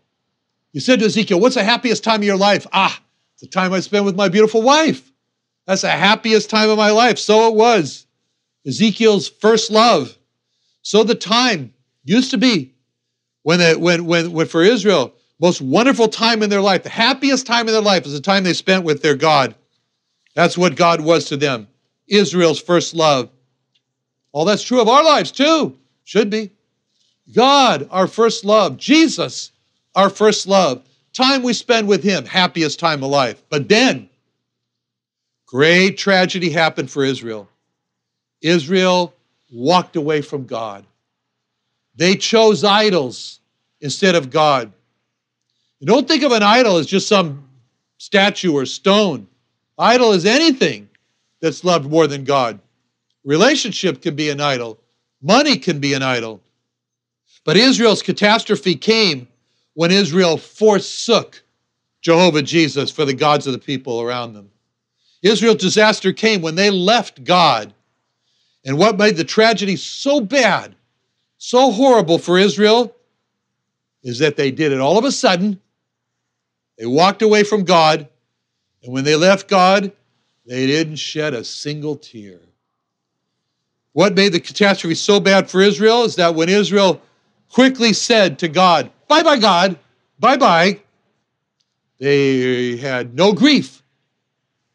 you 0.72 0.80
said 0.80 1.00
to 1.00 1.06
Ezekiel, 1.06 1.38
What's 1.38 1.56
the 1.56 1.62
happiest 1.62 2.02
time 2.02 2.20
of 2.20 2.24
your 2.24 2.38
life? 2.38 2.66
Ah, 2.72 3.00
it's 3.34 3.42
the 3.42 3.48
time 3.48 3.74
I 3.74 3.80
spend 3.80 4.06
with 4.06 4.16
my 4.16 4.30
beautiful 4.30 4.62
wife. 4.62 5.12
That's 5.66 5.82
the 5.82 5.90
happiest 5.90 6.48
time 6.48 6.70
of 6.70 6.78
my 6.78 6.90
life. 6.90 7.18
So 7.18 7.48
it 7.48 7.54
was. 7.54 8.06
Ezekiel's 8.66 9.28
first 9.28 9.70
love. 9.70 10.16
So 10.80 11.04
the 11.04 11.14
time 11.14 11.74
used 12.04 12.30
to 12.30 12.38
be 12.38 12.74
when, 13.42 13.60
it, 13.60 13.78
when, 13.78 14.06
when, 14.06 14.32
when 14.32 14.46
for 14.46 14.62
Israel, 14.62 15.12
most 15.38 15.60
wonderful 15.60 16.08
time 16.08 16.42
in 16.42 16.48
their 16.48 16.62
life, 16.62 16.82
the 16.82 16.88
happiest 16.88 17.46
time 17.46 17.68
in 17.68 17.74
their 17.74 17.82
life 17.82 18.06
is 18.06 18.12
the 18.12 18.20
time 18.20 18.42
they 18.42 18.54
spent 18.54 18.84
with 18.84 19.02
their 19.02 19.16
God. 19.16 19.54
That's 20.34 20.56
what 20.56 20.76
God 20.76 21.02
was 21.02 21.26
to 21.26 21.36
them. 21.36 21.68
Israel's 22.08 22.60
first 22.60 22.94
love. 22.94 23.28
All 24.32 24.46
that's 24.46 24.62
true 24.62 24.80
of 24.80 24.88
our 24.88 25.04
lives 25.04 25.30
too. 25.30 25.76
Should 26.04 26.30
be. 26.30 26.52
God, 27.34 27.88
our 27.90 28.06
first 28.06 28.44
love. 28.44 28.76
Jesus, 28.76 29.52
our 29.94 30.10
first 30.10 30.46
love. 30.46 30.82
Time 31.12 31.42
we 31.42 31.52
spend 31.52 31.88
with 31.88 32.02
Him, 32.02 32.24
happiest 32.24 32.78
time 32.78 33.02
of 33.02 33.10
life. 33.10 33.42
But 33.48 33.68
then, 33.68 34.08
great 35.46 35.98
tragedy 35.98 36.50
happened 36.50 36.90
for 36.90 37.04
Israel. 37.04 37.48
Israel 38.42 39.14
walked 39.50 39.96
away 39.96 40.20
from 40.20 40.46
God. 40.46 40.84
They 41.96 42.16
chose 42.16 42.62
idols 42.62 43.40
instead 43.80 44.14
of 44.14 44.30
God. 44.30 44.72
You 45.80 45.86
don't 45.86 46.06
think 46.06 46.22
of 46.22 46.32
an 46.32 46.42
idol 46.42 46.76
as 46.76 46.86
just 46.86 47.08
some 47.08 47.48
statue 47.98 48.52
or 48.52 48.66
stone. 48.66 49.26
Idol 49.78 50.12
is 50.12 50.24
anything 50.24 50.88
that's 51.40 51.64
loved 51.64 51.90
more 51.90 52.06
than 52.06 52.24
God. 52.24 52.60
Relationship 53.24 54.02
can 54.02 54.14
be 54.14 54.30
an 54.30 54.40
idol, 54.40 54.78
money 55.20 55.56
can 55.56 55.80
be 55.80 55.94
an 55.94 56.02
idol. 56.02 56.40
But 57.46 57.56
Israel's 57.56 58.02
catastrophe 58.02 58.74
came 58.74 59.28
when 59.74 59.92
Israel 59.92 60.36
forsook 60.36 61.44
Jehovah 62.02 62.42
Jesus 62.42 62.90
for 62.90 63.04
the 63.04 63.14
gods 63.14 63.46
of 63.46 63.52
the 63.52 63.58
people 63.58 64.02
around 64.02 64.32
them. 64.32 64.50
Israel's 65.22 65.58
disaster 65.58 66.12
came 66.12 66.42
when 66.42 66.56
they 66.56 66.70
left 66.70 67.22
God. 67.22 67.72
And 68.64 68.76
what 68.76 68.98
made 68.98 69.16
the 69.16 69.24
tragedy 69.24 69.76
so 69.76 70.20
bad, 70.20 70.74
so 71.38 71.70
horrible 71.70 72.18
for 72.18 72.36
Israel, 72.36 72.94
is 74.02 74.18
that 74.18 74.36
they 74.36 74.50
did 74.50 74.72
it 74.72 74.80
all 74.80 74.98
of 74.98 75.04
a 75.04 75.12
sudden. 75.12 75.60
They 76.78 76.86
walked 76.86 77.22
away 77.22 77.44
from 77.44 77.62
God. 77.62 78.08
And 78.82 78.92
when 78.92 79.04
they 79.04 79.14
left 79.14 79.46
God, 79.46 79.92
they 80.46 80.66
didn't 80.66 80.96
shed 80.96 81.32
a 81.32 81.44
single 81.44 81.94
tear. 81.94 82.40
What 83.92 84.16
made 84.16 84.32
the 84.32 84.40
catastrophe 84.40 84.96
so 84.96 85.20
bad 85.20 85.48
for 85.48 85.62
Israel 85.62 86.02
is 86.02 86.16
that 86.16 86.34
when 86.34 86.48
Israel 86.48 87.00
quickly 87.50 87.92
said 87.92 88.38
to 88.40 88.48
God, 88.48 88.90
Bye 89.08 89.22
bye, 89.22 89.38
God, 89.38 89.78
bye 90.18 90.36
bye, 90.36 90.80
they 91.98 92.76
had 92.76 93.14
no 93.14 93.32
grief, 93.32 93.82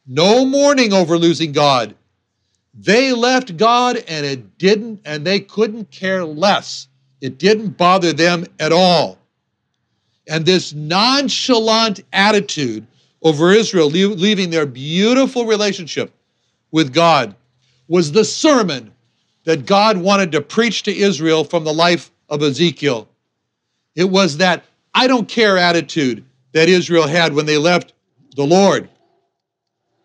no 0.08 0.46
mourning 0.46 0.94
over 0.94 1.18
losing 1.18 1.52
God. 1.52 1.96
They 2.74 3.14
left 3.14 3.58
God 3.58 3.98
and 4.08 4.26
it 4.26 4.58
didn't, 4.58 5.02
and 5.06 5.26
they 5.26 5.40
couldn't 5.40 5.92
care 5.92 6.24
less. 6.26 6.88
It 7.20 7.38
didn't 7.38 7.78
bother 7.78 8.14
them 8.14 8.46
at 8.60 8.72
all. 8.72 9.20
And 10.28 10.46
this 10.46 10.74
nonchalant 10.74 12.04
attitude 12.14 12.88
over 13.22 13.52
Israel, 13.52 13.88
leaving 13.88 14.50
their 14.50 14.66
beautiful 14.66 15.46
relationship 15.46 16.12
with 16.72 16.94
God, 16.94 17.36
was 17.88 18.12
the 18.12 18.26
sermon 18.26 18.92
that 19.44 19.66
God 19.66 19.98
wanted 19.98 20.32
to 20.32 20.42
preach 20.42 20.84
to 20.84 20.96
Israel 20.96 21.44
from 21.44 21.64
the 21.64 21.74
life 21.74 22.11
of 22.32 22.42
Ezekiel. 22.42 23.10
It 23.96 24.10
was 24.10 24.38
that 24.38 24.64
I 24.96 25.06
don't 25.06 25.28
care 25.28 25.58
attitude 25.58 26.24
that 26.54 26.70
Israel 26.70 27.08
had 27.08 27.34
when 27.34 27.46
they 27.46 27.58
left 27.58 27.94
the 28.36 28.46
Lord, 28.46 28.90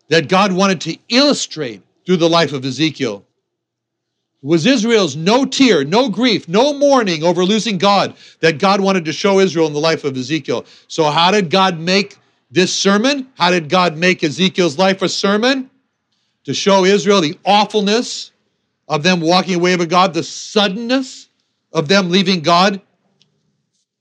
that 0.09 0.27
God 0.27 0.51
wanted 0.51 0.81
to 0.81 0.97
illustrate 1.09 1.81
through 2.05 2.17
the 2.17 2.29
life 2.29 2.53
of 2.53 2.63
Ezekiel. 2.65 3.25
It 4.43 4.45
was 4.45 4.65
Israel's 4.65 5.15
no 5.15 5.45
tear, 5.45 5.83
no 5.83 6.09
grief, 6.09 6.47
no 6.47 6.73
mourning 6.73 7.23
over 7.23 7.43
losing 7.43 7.77
God 7.77 8.13
that 8.41 8.59
God 8.59 8.81
wanted 8.81 9.05
to 9.05 9.13
show 9.13 9.39
Israel 9.39 9.67
in 9.67 9.73
the 9.73 9.79
life 9.79 10.03
of 10.03 10.15
Ezekiel. 10.15 10.65
So, 10.87 11.09
how 11.09 11.31
did 11.31 11.49
God 11.49 11.79
make 11.79 12.17
this 12.51 12.73
sermon? 12.73 13.27
How 13.35 13.49
did 13.51 13.69
God 13.69 13.97
make 13.97 14.23
Ezekiel's 14.23 14.77
life 14.77 15.01
a 15.01 15.09
sermon? 15.09 15.69
To 16.43 16.53
show 16.53 16.85
Israel 16.85 17.19
the 17.19 17.37
awfulness 17.45 18.31
of 18.87 19.03
them 19.03 19.19
walking 19.19 19.55
away 19.55 19.75
with 19.75 19.89
God, 19.89 20.13
the 20.13 20.23
suddenness 20.23 21.26
of 21.73 21.87
them 21.87 22.09
leaving 22.09 22.41
God, 22.41 22.81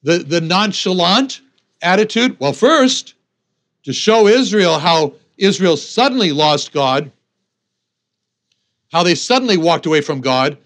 the, 0.03 0.19
the 0.19 0.41
nonchalant 0.41 1.41
attitude. 1.83 2.39
Well, 2.39 2.53
first, 2.53 3.15
to 3.85 3.93
show 3.93 4.27
Israel 4.27 4.79
how 4.79 5.15
Israel 5.37 5.77
suddenly 5.77 6.33
lost 6.33 6.73
God, 6.73 7.13
how 8.93 9.03
they 9.03 9.15
suddenly 9.15 9.57
walked 9.57 9.87
away 9.87 10.01
from 10.01 10.21
God, 10.21 10.59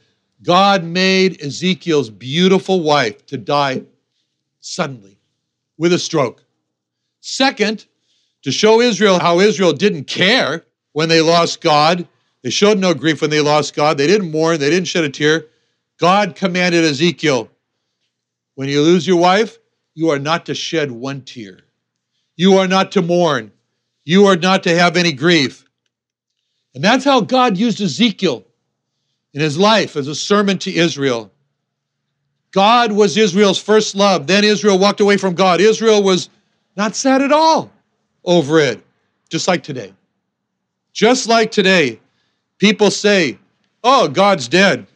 God 0.43 0.85
made 0.85 1.43
Ezekiel's 1.43 2.11
beautiful 2.11 2.83
wife 2.83 3.27
to 3.27 3.37
die 3.37 3.83
suddenly 4.61 5.19
with 5.77 5.93
a 5.93 5.99
stroke. 5.99 6.45
Second, 7.21 7.87
to 8.43 8.53
show 8.53 8.81
Israel 8.81 9.19
how 9.19 9.41
Israel 9.41 9.73
didn't 9.73 10.05
care 10.05 10.65
when 10.93 11.09
they 11.09 11.21
lost 11.21 11.61
God 11.61 12.07
they 12.43 12.51
showed 12.51 12.79
no 12.79 12.95
grief 12.95 13.21
when 13.21 13.31
they 13.31 13.41
lost 13.41 13.75
God. 13.75 13.99
They 13.99 14.07
didn't 14.07 14.31
mourn. 14.31 14.59
They 14.59 14.71
didn't 14.71 14.89
shed 14.89 15.05
a 15.05 15.11
tear. 15.11 15.47
God 16.01 16.35
commanded 16.35 16.85
Ezekiel 16.85 17.51
when 18.55 18.69
you 18.69 18.83
lose 18.83 19.07
your 19.07 19.19
wife, 19.19 19.59
you 19.95 20.11
are 20.11 20.19
not 20.19 20.47
to 20.47 20.55
shed 20.55 20.91
one 20.91 21.23
tear. 21.23 21.61
You 22.37 22.59
are 22.59 22.69
not 22.69 22.93
to 22.93 23.03
mourn. 23.03 23.53
You 24.05 24.27
are 24.27 24.37
not 24.37 24.63
to 24.65 24.77
have 24.77 24.97
any 24.97 25.13
grief. 25.13 25.65
And 26.75 26.83
that's 26.83 27.05
how 27.05 27.21
God 27.21 27.57
used 27.57 27.81
Ezekiel 27.81 28.45
in 29.35 29.41
his 29.41 29.59
life 29.59 29.97
as 29.97 30.09
a 30.09 30.15
sermon 30.15 30.59
to 30.59 30.75
Israel. 30.75 31.31
God 32.53 32.93
was 32.93 33.17
Israel's 33.17 33.61
first 33.61 33.95
love. 33.95 34.27
Then 34.27 34.45
Israel 34.45 34.79
walked 34.79 35.01
away 35.01 35.17
from 35.17 35.35
God. 35.35 35.61
Israel 35.61 36.03
was 36.03 36.29
not 36.77 36.97
sad 36.97 37.23
at 37.23 37.33
all 37.33 37.71
over 38.25 38.59
it, 38.59 38.83
just 39.29 39.47
like 39.47 39.63
today. 39.63 39.95
Just 40.93 41.29
like 41.29 41.51
today. 41.51 42.01
People 42.59 42.91
say, 42.91 43.39
oh, 43.85 44.09
God's 44.09 44.49
dead. 44.49 44.87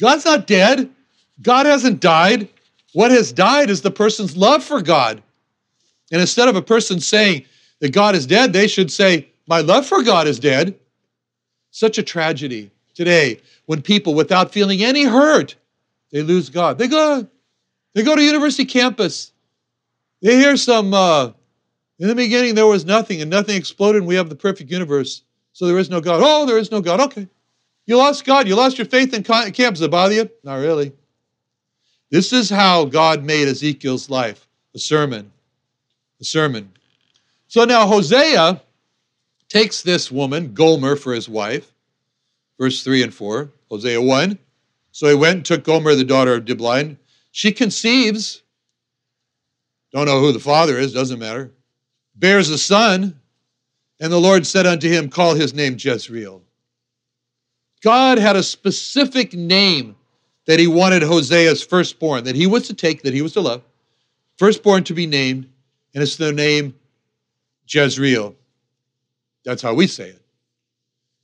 God's 0.00 0.24
not 0.24 0.46
dead. 0.46 0.90
God 1.42 1.66
hasn't 1.66 2.00
died. 2.00 2.48
What 2.92 3.10
has 3.10 3.32
died 3.32 3.70
is 3.70 3.82
the 3.82 3.90
person's 3.90 4.36
love 4.36 4.64
for 4.64 4.80
God. 4.82 5.22
And 6.12 6.20
instead 6.20 6.48
of 6.48 6.56
a 6.56 6.62
person 6.62 7.00
saying 7.00 7.44
that 7.80 7.92
God 7.92 8.14
is 8.14 8.26
dead, 8.26 8.52
they 8.52 8.68
should 8.68 8.90
say, 8.90 9.28
My 9.46 9.60
love 9.60 9.86
for 9.86 10.02
God 10.02 10.26
is 10.26 10.38
dead. 10.38 10.78
Such 11.70 11.98
a 11.98 12.02
tragedy 12.02 12.70
today 12.94 13.40
when 13.66 13.82
people, 13.82 14.14
without 14.14 14.52
feeling 14.52 14.82
any 14.82 15.04
hurt, 15.04 15.56
they 16.10 16.22
lose 16.22 16.48
God. 16.48 16.78
They 16.78 16.88
go, 16.88 17.26
they 17.94 18.02
go 18.02 18.16
to 18.16 18.22
university 18.22 18.64
campus. 18.64 19.32
They 20.22 20.36
hear 20.36 20.56
some, 20.56 20.94
uh, 20.94 21.32
in 21.98 22.08
the 22.08 22.14
beginning 22.14 22.54
there 22.54 22.66
was 22.66 22.84
nothing 22.84 23.20
and 23.20 23.30
nothing 23.30 23.56
exploded 23.56 24.02
and 24.02 24.08
we 24.08 24.14
have 24.14 24.28
the 24.28 24.36
perfect 24.36 24.70
universe. 24.70 25.22
So 25.52 25.66
there 25.66 25.78
is 25.78 25.90
no 25.90 26.00
God. 26.00 26.20
Oh, 26.22 26.46
there 26.46 26.58
is 26.58 26.70
no 26.70 26.80
God. 26.80 27.00
Okay. 27.00 27.28
You 27.86 27.96
lost 27.96 28.24
God. 28.24 28.48
You 28.48 28.56
lost 28.56 28.78
your 28.78 28.86
faith 28.86 29.14
in 29.14 29.22
camp. 29.22 29.54
Does 29.54 29.80
it 29.80 29.90
bother 29.90 30.14
you? 30.14 30.30
Not 30.42 30.56
really. 30.56 30.92
This 32.10 32.32
is 32.32 32.50
how 32.50 32.84
God 32.84 33.24
made 33.24 33.48
Ezekiel's 33.48 34.10
life 34.10 34.46
a 34.74 34.78
sermon. 34.78 35.32
A 36.20 36.24
sermon. 36.24 36.70
So 37.48 37.64
now 37.64 37.86
Hosea 37.86 38.60
takes 39.48 39.82
this 39.82 40.10
woman, 40.10 40.52
Gomer, 40.52 40.96
for 40.96 41.14
his 41.14 41.28
wife. 41.28 41.72
Verse 42.58 42.82
3 42.82 43.04
and 43.04 43.14
4, 43.14 43.50
Hosea 43.70 44.00
1. 44.00 44.38
So 44.92 45.08
he 45.08 45.14
went 45.14 45.36
and 45.36 45.44
took 45.44 45.64
Gomer, 45.64 45.94
the 45.94 46.04
daughter 46.04 46.34
of 46.34 46.44
Diblaim. 46.44 46.96
She 47.30 47.52
conceives. 47.52 48.42
Don't 49.92 50.06
know 50.06 50.20
who 50.20 50.32
the 50.32 50.40
father 50.40 50.78
is, 50.78 50.92
doesn't 50.92 51.18
matter. 51.18 51.52
Bears 52.14 52.48
a 52.48 52.58
son. 52.58 53.20
And 54.00 54.12
the 54.12 54.20
Lord 54.20 54.46
said 54.46 54.66
unto 54.66 54.88
him, 54.88 55.08
Call 55.08 55.34
his 55.34 55.54
name 55.54 55.76
Jezreel. 55.78 56.42
God 57.86 58.18
had 58.18 58.34
a 58.34 58.42
specific 58.42 59.32
name 59.32 59.94
that 60.46 60.58
he 60.58 60.66
wanted 60.66 61.04
Hosea's 61.04 61.62
firstborn, 61.62 62.24
that 62.24 62.34
he 62.34 62.48
was 62.48 62.66
to 62.66 62.74
take, 62.74 63.02
that 63.02 63.14
he 63.14 63.22
was 63.22 63.34
to 63.34 63.40
love, 63.40 63.62
firstborn 64.38 64.82
to 64.82 64.92
be 64.92 65.06
named, 65.06 65.48
and 65.94 66.02
it's 66.02 66.16
the 66.16 66.32
name 66.32 66.74
Jezreel. 67.68 68.34
That's 69.44 69.62
how 69.62 69.72
we 69.72 69.86
say 69.86 70.08
it. 70.08 70.22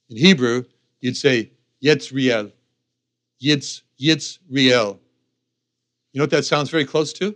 In 0.08 0.18
Hebrew, 0.18 0.62
you'd 1.00 1.16
say 1.16 1.50
Yitzriel. 1.84 2.52
Yitz, 3.42 3.82
Yitzriel. 4.00 5.00
You 6.12 6.18
know 6.18 6.22
what 6.22 6.30
that 6.30 6.44
sounds 6.44 6.70
very 6.70 6.84
close 6.84 7.12
to? 7.14 7.34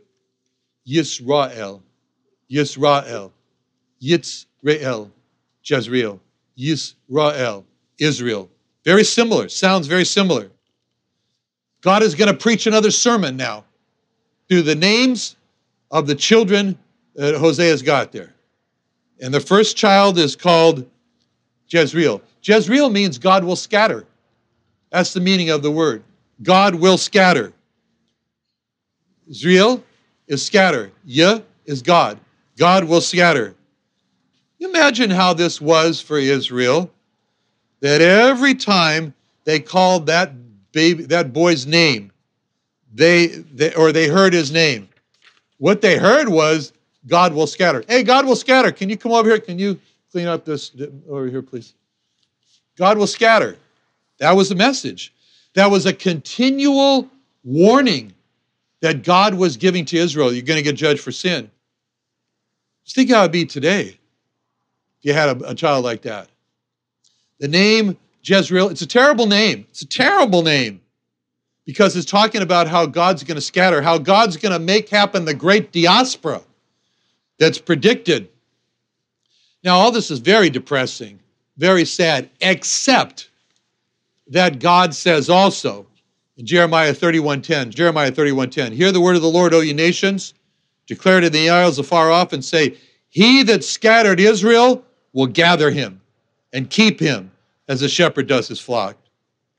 Yisrael. 0.88 1.82
Yisrael. 2.48 3.32
Yitz 4.00 4.46
Yisrael, 4.64 5.10
Jezreel, 5.64 6.20
Yisrael, 6.56 7.64
Israel. 7.98 8.48
Very 8.86 9.02
similar, 9.02 9.48
sounds 9.48 9.88
very 9.88 10.04
similar. 10.04 10.48
God 11.80 12.04
is 12.04 12.14
going 12.14 12.30
to 12.30 12.38
preach 12.38 12.68
another 12.68 12.92
sermon 12.92 13.36
now 13.36 13.64
through 14.48 14.62
the 14.62 14.76
names 14.76 15.34
of 15.90 16.06
the 16.06 16.14
children 16.14 16.78
that 17.16 17.34
Hosea's 17.34 17.82
got 17.82 18.12
there. 18.12 18.32
And 19.20 19.34
the 19.34 19.40
first 19.40 19.76
child 19.76 20.18
is 20.18 20.36
called 20.36 20.88
Jezreel. 21.68 22.22
Jezreel 22.42 22.88
means 22.88 23.18
God 23.18 23.42
will 23.42 23.56
scatter. 23.56 24.06
That's 24.90 25.12
the 25.12 25.20
meaning 25.20 25.50
of 25.50 25.62
the 25.62 25.70
word. 25.70 26.04
God 26.44 26.76
will 26.76 26.96
scatter. 26.96 27.52
Israel 29.28 29.82
is 30.28 30.46
scatter. 30.46 30.92
Yah 31.04 31.40
is 31.64 31.82
God. 31.82 32.20
God 32.56 32.84
will 32.84 33.00
scatter. 33.00 33.56
Imagine 34.60 35.10
how 35.10 35.34
this 35.34 35.60
was 35.60 36.00
for 36.00 36.18
Israel 36.18 36.88
that 37.80 38.00
every 38.00 38.54
time 38.54 39.14
they 39.44 39.60
called 39.60 40.06
that 40.06 40.32
baby 40.72 41.04
that 41.04 41.32
boy's 41.32 41.66
name, 41.66 42.12
they, 42.92 43.26
they 43.26 43.74
or 43.74 43.92
they 43.92 44.08
heard 44.08 44.32
his 44.32 44.50
name. 44.50 44.88
What 45.58 45.80
they 45.80 45.96
heard 45.96 46.28
was 46.28 46.72
God 47.06 47.32
will 47.32 47.46
scatter. 47.46 47.84
Hey, 47.88 48.02
God 48.02 48.26
will 48.26 48.36
scatter. 48.36 48.72
Can 48.72 48.88
you 48.88 48.96
come 48.96 49.12
over 49.12 49.28
here? 49.28 49.38
Can 49.38 49.58
you 49.58 49.78
clean 50.10 50.26
up 50.26 50.44
this 50.44 50.72
over 51.08 51.28
here, 51.28 51.42
please? 51.42 51.74
God 52.76 52.98
will 52.98 53.06
scatter. 53.06 53.56
That 54.18 54.32
was 54.32 54.48
the 54.48 54.54
message. 54.54 55.12
That 55.54 55.70
was 55.70 55.86
a 55.86 55.92
continual 55.92 57.08
warning 57.44 58.12
that 58.80 59.02
God 59.02 59.34
was 59.34 59.56
giving 59.56 59.84
to 59.86 59.96
Israel. 59.96 60.32
You're 60.32 60.42
going 60.42 60.58
to 60.58 60.62
get 60.62 60.76
judged 60.76 61.00
for 61.00 61.12
sin. 61.12 61.50
Just 62.84 62.96
think 62.96 63.10
how 63.10 63.20
it'd 63.20 63.32
be 63.32 63.46
today 63.46 63.98
if 64.98 65.02
you 65.02 65.12
had 65.12 65.40
a, 65.40 65.50
a 65.50 65.54
child 65.54 65.84
like 65.84 66.02
that. 66.02 66.28
The 67.38 67.48
name 67.48 67.98
Jezreel, 68.22 68.68
it's 68.68 68.82
a 68.82 68.86
terrible 68.86 69.26
name. 69.26 69.66
It's 69.70 69.82
a 69.82 69.86
terrible 69.86 70.42
name 70.42 70.80
because 71.64 71.96
it's 71.96 72.10
talking 72.10 72.42
about 72.42 72.68
how 72.68 72.86
God's 72.86 73.22
going 73.24 73.36
to 73.36 73.40
scatter, 73.40 73.82
how 73.82 73.98
God's 73.98 74.36
going 74.36 74.52
to 74.52 74.58
make 74.58 74.88
happen 74.88 75.24
the 75.24 75.34
great 75.34 75.72
diaspora 75.72 76.42
that's 77.38 77.58
predicted. 77.58 78.28
Now, 79.62 79.76
all 79.76 79.90
this 79.90 80.10
is 80.10 80.20
very 80.20 80.48
depressing, 80.48 81.20
very 81.56 81.84
sad, 81.84 82.30
except 82.40 83.30
that 84.28 84.58
God 84.58 84.94
says 84.94 85.28
also 85.28 85.86
in 86.36 86.46
Jeremiah 86.46 86.94
31:10, 86.94 87.70
Jeremiah 87.70 88.12
31:10, 88.12 88.72
hear 88.72 88.92
the 88.92 89.00
word 89.00 89.16
of 89.16 89.22
the 89.22 89.28
Lord, 89.28 89.54
O 89.54 89.60
ye 89.60 89.72
nations, 89.72 90.34
declare 90.86 91.18
it 91.18 91.24
in 91.24 91.32
the 91.32 91.50
isles 91.50 91.78
afar 91.78 92.10
off, 92.10 92.32
and 92.32 92.44
say, 92.44 92.76
He 93.08 93.42
that 93.44 93.64
scattered 93.64 94.20
Israel 94.20 94.84
will 95.12 95.26
gather 95.26 95.70
him 95.70 96.00
and 96.56 96.70
keep 96.70 96.98
him 96.98 97.30
as 97.68 97.82
a 97.82 97.88
shepherd 97.88 98.26
does 98.26 98.48
his 98.48 98.58
flock. 98.58 98.96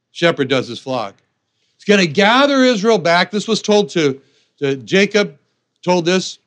Shepherd 0.10 0.50
does 0.50 0.68
his 0.68 0.80
flock. 0.80 1.22
He's 1.75 1.86
going 1.86 2.00
to 2.00 2.12
gather 2.12 2.63
Israel 2.63 2.98
back. 2.98 3.30
This 3.30 3.48
was 3.48 3.62
told 3.62 3.89
to, 3.89 4.20
to 4.58 4.77
Jacob, 4.77 5.38
told 5.84 6.06
this 6.06 6.39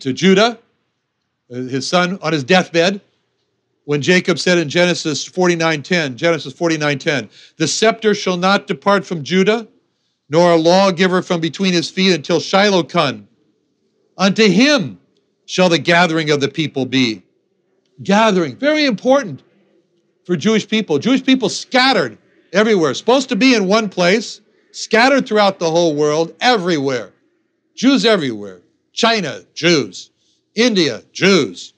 to 0.00 0.12
Judah, 0.12 0.58
uh, 1.48 1.54
his 1.54 1.86
son, 1.86 2.18
on 2.22 2.32
his 2.32 2.42
deathbed 2.42 3.00
when 3.84 4.02
Jacob 4.02 4.40
said 4.40 4.58
in 4.58 4.68
Genesis 4.68 5.24
49:10, 5.28 6.16
Genesis 6.16 6.52
49:10, 6.52 7.28
"The 7.56 7.68
scepter 7.68 8.16
shall 8.16 8.36
not 8.36 8.66
depart 8.66 9.06
from 9.06 9.22
Judah, 9.22 9.68
nor 10.28 10.50
a 10.50 10.56
lawgiver 10.56 11.22
from 11.22 11.40
between 11.40 11.72
his 11.72 11.88
feet 11.88 12.12
until 12.12 12.40
Shiloh 12.40 12.82
come. 12.82 13.28
Unto 14.18 14.48
him 14.48 14.98
shall 15.44 15.68
the 15.68 15.78
gathering 15.78 16.30
of 16.30 16.40
the 16.40 16.48
people 16.48 16.84
be." 16.84 17.22
Gathering, 18.02 18.56
very 18.56 18.84
important 18.84 19.42
for 20.24 20.36
Jewish 20.36 20.68
people. 20.68 20.98
Jewish 20.98 21.24
people 21.24 21.48
scattered 21.48 22.18
everywhere, 22.52 22.92
supposed 22.94 23.28
to 23.30 23.36
be 23.36 23.54
in 23.54 23.66
one 23.66 23.88
place, 23.88 24.40
scattered 24.72 25.26
throughout 25.26 25.58
the 25.58 25.70
whole 25.70 25.94
world, 25.94 26.34
everywhere. 26.40 27.12
Jews 27.74 28.04
everywhere. 28.04 28.60
China, 28.92 29.40
Jews. 29.54 30.10
India, 30.54 31.02
Jews. 31.12 31.74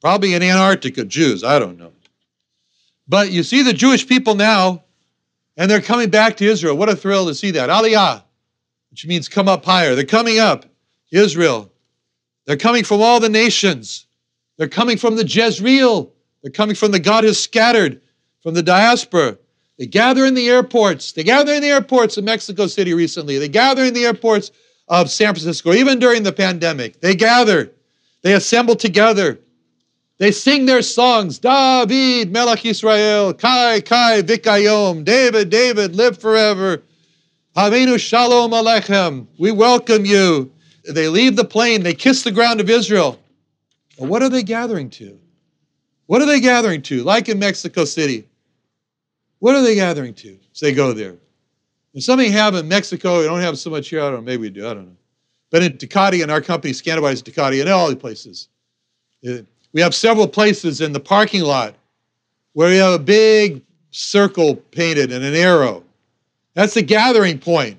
Probably 0.00 0.34
in 0.34 0.42
Antarctica, 0.42 1.04
Jews, 1.04 1.44
I 1.44 1.58
don't 1.58 1.78
know. 1.78 1.92
But 3.06 3.32
you 3.32 3.42
see 3.42 3.62
the 3.62 3.72
Jewish 3.72 4.06
people 4.06 4.36
now, 4.36 4.84
and 5.56 5.70
they're 5.70 5.80
coming 5.80 6.10
back 6.10 6.36
to 6.38 6.44
Israel. 6.44 6.76
What 6.76 6.88
a 6.88 6.96
thrill 6.96 7.26
to 7.26 7.34
see 7.34 7.50
that. 7.52 7.68
Aliyah, 7.68 8.22
which 8.90 9.04
means 9.06 9.28
come 9.28 9.48
up 9.48 9.64
higher. 9.64 9.94
They're 9.94 10.04
coming 10.04 10.38
up, 10.38 10.64
Israel. 11.10 11.70
They're 12.46 12.56
coming 12.56 12.84
from 12.84 13.02
all 13.02 13.20
the 13.20 13.28
nations. 13.28 14.06
They're 14.60 14.68
coming 14.68 14.98
from 14.98 15.16
the 15.16 15.26
Jezreel. 15.26 16.12
They're 16.42 16.52
coming 16.52 16.76
from 16.76 16.90
the 16.90 16.98
God 16.98 17.24
has 17.24 17.42
scattered, 17.42 18.02
from 18.42 18.52
the 18.52 18.62
diaspora. 18.62 19.38
They 19.78 19.86
gather 19.86 20.26
in 20.26 20.34
the 20.34 20.50
airports. 20.50 21.12
They 21.12 21.24
gather 21.24 21.54
in 21.54 21.62
the 21.62 21.68
airports 21.68 22.18
of 22.18 22.24
Mexico 22.24 22.66
City 22.66 22.92
recently. 22.92 23.38
They 23.38 23.48
gather 23.48 23.84
in 23.84 23.94
the 23.94 24.04
airports 24.04 24.50
of 24.86 25.10
San 25.10 25.28
Francisco, 25.28 25.72
even 25.72 25.98
during 25.98 26.24
the 26.24 26.32
pandemic. 26.32 27.00
They 27.00 27.14
gather. 27.14 27.72
They 28.20 28.34
assemble 28.34 28.76
together. 28.76 29.40
They 30.18 30.30
sing 30.30 30.66
their 30.66 30.82
songs, 30.82 31.38
David, 31.38 32.30
Melech 32.30 32.66
Israel, 32.66 33.32
Kai, 33.32 33.80
Kai, 33.80 34.20
Vikayom, 34.20 35.06
David, 35.06 35.48
David, 35.48 35.96
live 35.96 36.18
forever. 36.18 36.82
Havenu 37.56 37.98
Shalom 37.98 38.50
Alechem, 38.50 39.26
we 39.38 39.52
welcome 39.52 40.04
you. 40.04 40.52
They 40.84 41.08
leave 41.08 41.36
the 41.36 41.46
plane, 41.46 41.82
they 41.82 41.94
kiss 41.94 42.24
the 42.24 42.30
ground 42.30 42.60
of 42.60 42.68
Israel. 42.68 43.18
What 44.08 44.22
are 44.22 44.28
they 44.28 44.42
gathering 44.42 44.88
to? 44.90 45.18
What 46.06 46.22
are 46.22 46.26
they 46.26 46.40
gathering 46.40 46.82
to? 46.82 47.02
Like 47.02 47.28
in 47.28 47.38
Mexico 47.38 47.84
City. 47.84 48.26
What 49.40 49.54
are 49.54 49.62
they 49.62 49.74
gathering 49.74 50.14
to 50.14 50.38
as 50.52 50.60
they 50.60 50.72
go 50.72 50.92
there? 50.92 51.16
And 51.94 52.02
something 52.02 52.30
have 52.32 52.54
in 52.54 52.68
Mexico, 52.68 53.20
we 53.20 53.24
don't 53.24 53.40
have 53.40 53.58
so 53.58 53.70
much 53.70 53.88
here, 53.88 54.00
I 54.00 54.04
don't 54.04 54.14
know, 54.14 54.20
maybe 54.22 54.42
we 54.42 54.50
do, 54.50 54.68
I 54.68 54.74
don't 54.74 54.86
know. 54.86 54.96
But 55.50 55.62
in 55.62 55.72
Tecate, 55.72 56.22
and 56.22 56.30
our 56.30 56.40
company, 56.40 56.72
Scantibodies 56.72 57.22
Tecate, 57.22 57.60
and 57.60 57.68
all 57.68 57.90
the 57.90 57.96
places. 57.96 58.48
Uh, 59.26 59.38
we 59.72 59.80
have 59.80 59.94
several 59.94 60.28
places 60.28 60.80
in 60.80 60.92
the 60.92 61.00
parking 61.00 61.42
lot 61.42 61.74
where 62.52 62.68
we 62.68 62.76
have 62.76 62.92
a 62.92 63.02
big 63.02 63.62
circle 63.90 64.56
painted 64.56 65.12
and 65.12 65.24
an 65.24 65.34
arrow. 65.34 65.82
That's 66.54 66.74
the 66.74 66.82
gathering 66.82 67.38
point. 67.38 67.78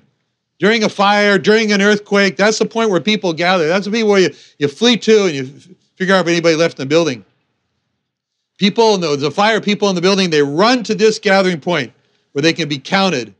During 0.58 0.84
a 0.84 0.88
fire, 0.88 1.38
during 1.38 1.72
an 1.72 1.82
earthquake, 1.82 2.36
that's 2.36 2.58
the 2.58 2.66
point 2.66 2.90
where 2.90 3.00
people 3.00 3.32
gather. 3.32 3.66
That's 3.66 3.86
the 3.86 3.90
point 3.90 4.06
where 4.06 4.20
you, 4.20 4.30
you 4.58 4.68
flee 4.68 4.96
to 4.98 5.24
and 5.24 5.34
you 5.34 5.76
figure 6.02 6.16
out 6.16 6.22
if 6.22 6.28
anybody 6.28 6.56
left 6.56 6.80
in 6.80 6.82
the 6.82 6.88
building. 6.88 7.24
People, 8.58 8.98
the, 8.98 9.14
the 9.14 9.30
fire 9.30 9.60
people 9.60 9.88
in 9.88 9.94
the 9.94 10.00
building, 10.00 10.30
they 10.30 10.42
run 10.42 10.82
to 10.82 10.96
this 10.96 11.20
gathering 11.20 11.60
point 11.60 11.92
where 12.32 12.42
they 12.42 12.52
can 12.52 12.68
be 12.68 12.78
counted. 12.78 13.32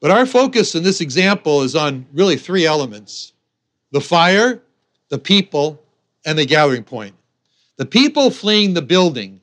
But 0.00 0.10
our 0.10 0.26
focus 0.26 0.74
in 0.74 0.82
this 0.82 1.00
example 1.00 1.62
is 1.62 1.76
on 1.76 2.04
really 2.12 2.36
three 2.36 2.66
elements 2.66 3.32
the 3.92 4.00
fire, 4.00 4.60
the 5.08 5.20
people, 5.20 5.80
and 6.26 6.36
the 6.36 6.44
gathering 6.44 6.82
point. 6.82 7.14
The 7.76 7.86
people 7.86 8.32
fleeing 8.32 8.74
the 8.74 8.82
building 8.82 9.40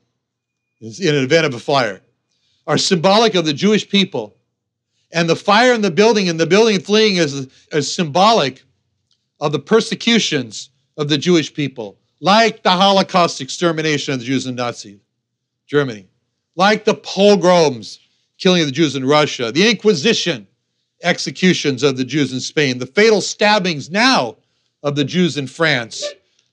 in 0.82 1.14
an 1.14 1.24
event 1.24 1.46
of 1.46 1.54
a 1.54 1.58
fire 1.58 2.02
are 2.66 2.76
symbolic 2.76 3.34
of 3.34 3.46
the 3.46 3.54
Jewish 3.54 3.88
people. 3.88 4.36
And 5.10 5.26
the 5.26 5.36
fire 5.36 5.72
in 5.72 5.80
the 5.80 5.90
building 5.90 6.28
and 6.28 6.38
the 6.38 6.46
building 6.46 6.80
fleeing 6.80 7.16
is, 7.16 7.48
is 7.72 7.94
symbolic 7.94 8.62
of 9.40 9.52
the 9.52 9.58
persecutions 9.58 10.68
of 10.96 11.08
the 11.08 11.18
Jewish 11.18 11.52
people, 11.52 11.96
like 12.20 12.62
the 12.62 12.70
Holocaust 12.70 13.40
extermination 13.40 14.14
of 14.14 14.20
the 14.20 14.26
Jews 14.26 14.46
in 14.46 14.54
Nazi 14.54 15.00
Germany, 15.66 16.06
like 16.54 16.84
the 16.84 16.94
pogroms, 16.94 17.98
killing 18.38 18.62
of 18.62 18.66
the 18.66 18.72
Jews 18.72 18.96
in 18.96 19.04
Russia, 19.04 19.52
the 19.52 19.68
Inquisition, 19.68 20.46
executions 21.02 21.82
of 21.82 21.96
the 21.96 22.04
Jews 22.04 22.32
in 22.32 22.40
Spain, 22.40 22.78
the 22.78 22.86
fatal 22.86 23.20
stabbings 23.20 23.90
now 23.90 24.36
of 24.82 24.96
the 24.96 25.04
Jews 25.04 25.36
in 25.36 25.46
France, 25.46 26.04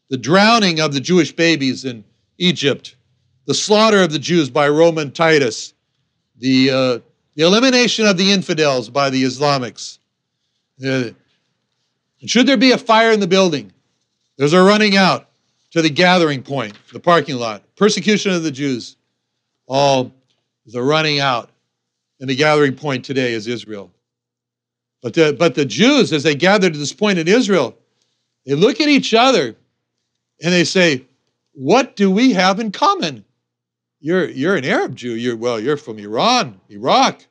the 0.09 0.17
drowning 0.17 0.79
of 0.79 0.93
the 0.93 0.99
Jewish 0.99 1.31
babies 1.31 1.85
in 1.85 2.03
Egypt, 2.37 2.95
the 3.45 3.53
slaughter 3.53 4.01
of 4.01 4.11
the 4.11 4.19
Jews 4.19 4.49
by 4.49 4.67
Roman 4.69 5.11
Titus, 5.11 5.73
the, 6.37 6.69
uh, 6.69 6.99
the 7.35 7.43
elimination 7.43 8.05
of 8.05 8.17
the 8.17 8.31
infidels 8.31 8.89
by 8.89 9.09
the 9.09 9.23
Islamics. 9.23 9.99
Uh, 10.85 11.09
should 12.25 12.47
there 12.47 12.57
be 12.57 12.71
a 12.71 12.77
fire 12.77 13.11
in 13.11 13.19
the 13.19 13.27
building, 13.27 13.72
there's 14.37 14.53
a 14.53 14.61
running 14.61 14.95
out 14.95 15.29
to 15.71 15.81
the 15.81 15.89
gathering 15.89 16.43
point, 16.43 16.77
the 16.91 16.99
parking 16.99 17.35
lot, 17.37 17.63
persecution 17.75 18.31
of 18.31 18.43
the 18.43 18.51
Jews. 18.51 18.97
All 19.67 20.11
the 20.65 20.81
running 20.81 21.19
out. 21.19 21.49
And 22.19 22.29
the 22.29 22.35
gathering 22.35 22.75
point 22.75 23.03
today 23.03 23.33
is 23.33 23.47
Israel. 23.47 23.91
But 25.01 25.13
the, 25.13 25.35
but 25.37 25.55
the 25.55 25.65
Jews, 25.65 26.13
as 26.13 26.23
they 26.23 26.35
gather 26.35 26.69
to 26.69 26.77
this 26.77 26.93
point 26.93 27.19
in 27.19 27.27
Israel, 27.27 27.77
they 28.45 28.55
look 28.55 28.79
at 28.79 28.87
each 28.87 29.13
other 29.13 29.55
and 30.41 30.53
they 30.53 30.63
say, 30.63 31.05
What 31.53 31.95
do 31.95 32.09
we 32.09 32.33
have 32.33 32.59
in 32.59 32.71
common? 32.71 33.25
You're, 33.99 34.29
you're 34.29 34.55
an 34.55 34.65
Arab 34.65 34.95
Jew. 34.95 35.15
You're, 35.15 35.35
well, 35.35 35.59
you're 35.59 35.77
from 35.77 35.97
Iran, 35.99 36.59
Iraq, 36.69 37.25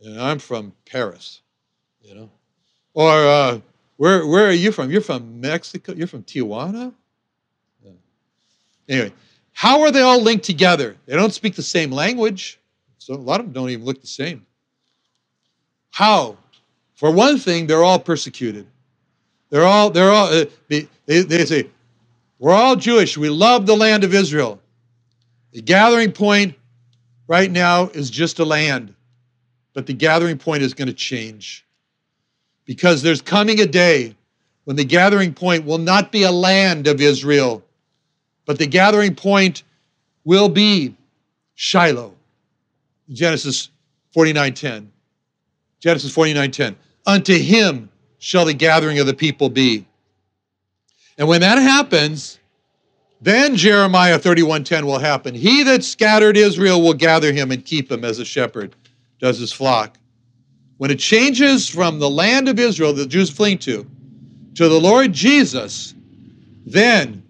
and 0.00 0.20
I'm 0.20 0.38
from 0.38 0.72
Paris, 0.84 1.42
you 2.00 2.14
know. 2.14 2.30
Or 2.94 3.10
uh, 3.10 3.60
where, 4.00 4.26
where 4.26 4.46
are 4.46 4.52
you 4.52 4.72
from? 4.72 4.90
You're 4.90 5.02
from 5.02 5.42
Mexico? 5.42 5.92
You're 5.92 6.06
from 6.06 6.22
Tijuana? 6.22 6.94
Anyway, 8.88 9.12
how 9.52 9.82
are 9.82 9.90
they 9.90 10.00
all 10.00 10.22
linked 10.22 10.46
together? 10.46 10.96
They 11.04 11.14
don't 11.16 11.34
speak 11.34 11.54
the 11.54 11.62
same 11.62 11.90
language, 11.92 12.58
so 12.96 13.12
a 13.12 13.16
lot 13.16 13.40
of 13.40 13.46
them 13.46 13.52
don't 13.52 13.68
even 13.68 13.84
look 13.84 14.00
the 14.00 14.06
same. 14.06 14.46
How? 15.90 16.38
For 16.94 17.10
one 17.10 17.36
thing, 17.36 17.66
they're 17.66 17.84
all 17.84 17.98
persecuted. 17.98 18.66
They're 19.50 19.66
all, 19.66 19.90
they're 19.90 20.10
all, 20.10 20.28
uh, 20.28 20.46
they, 20.68 20.88
they 21.04 21.44
say, 21.44 21.68
we're 22.38 22.54
all 22.54 22.76
Jewish. 22.76 23.18
We 23.18 23.28
love 23.28 23.66
the 23.66 23.76
land 23.76 24.02
of 24.02 24.14
Israel. 24.14 24.62
The 25.52 25.60
gathering 25.60 26.12
point 26.12 26.54
right 27.28 27.50
now 27.50 27.88
is 27.88 28.08
just 28.08 28.38
a 28.38 28.46
land, 28.46 28.94
but 29.74 29.84
the 29.84 29.92
gathering 29.92 30.38
point 30.38 30.62
is 30.62 30.72
going 30.72 30.88
to 30.88 30.94
change 30.94 31.66
because 32.70 33.02
there's 33.02 33.20
coming 33.20 33.58
a 33.60 33.66
day 33.66 34.14
when 34.62 34.76
the 34.76 34.84
gathering 34.84 35.34
point 35.34 35.64
will 35.64 35.76
not 35.76 36.12
be 36.12 36.22
a 36.22 36.30
land 36.30 36.86
of 36.86 37.00
Israel, 37.00 37.64
but 38.46 38.60
the 38.60 38.66
gathering 38.68 39.12
point 39.12 39.64
will 40.22 40.48
be 40.48 40.94
Shiloh. 41.56 42.14
Genesis 43.10 43.70
49:10. 44.14 44.86
Genesis 45.80 46.14
49:10. 46.14 46.76
Unto 47.04 47.36
him 47.36 47.90
shall 48.18 48.44
the 48.44 48.54
gathering 48.54 49.00
of 49.00 49.06
the 49.08 49.14
people 49.14 49.48
be. 49.48 49.84
And 51.18 51.26
when 51.26 51.40
that 51.40 51.58
happens, 51.58 52.38
then 53.20 53.56
Jeremiah 53.56 54.16
31:10 54.16 54.86
will 54.86 55.00
happen. 55.00 55.34
He 55.34 55.64
that 55.64 55.82
scattered 55.82 56.36
Israel 56.36 56.80
will 56.80 56.94
gather 56.94 57.32
him 57.32 57.50
and 57.50 57.64
keep 57.64 57.90
him 57.90 58.04
as 58.04 58.20
a 58.20 58.24
shepherd 58.24 58.76
does 59.18 59.40
his 59.40 59.52
flock. 59.52 59.98
When 60.80 60.90
it 60.90 60.98
changes 60.98 61.68
from 61.68 61.98
the 61.98 62.08
land 62.08 62.48
of 62.48 62.58
Israel 62.58 62.94
the 62.94 63.04
Jews 63.04 63.28
fleeing 63.28 63.58
to, 63.58 63.86
to 64.54 64.66
the 64.66 64.80
Lord 64.80 65.12
Jesus, 65.12 65.92
then 66.64 67.22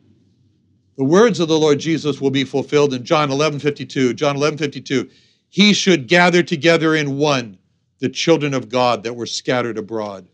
the 0.97 1.03
words 1.03 1.41
of 1.41 1.49
the 1.49 1.59
Lord 1.59 1.81
Jesus 1.81 2.21
will 2.21 2.31
be 2.31 2.45
fulfilled 2.45 2.95
in 2.95 3.03
John 3.03 3.29
11:52. 3.29 4.15
John 4.15 4.37
11:52. 4.37 5.11
He 5.49 5.73
should 5.73 6.07
gather 6.07 6.45
together 6.45 6.95
in 6.95 7.17
one 7.17 7.59
the 7.99 8.09
children 8.09 8.55
of 8.55 8.69
God 8.69 9.03
that 9.03 9.17
were 9.17 9.27
scattered 9.27 9.79
abroad. 9.79 10.29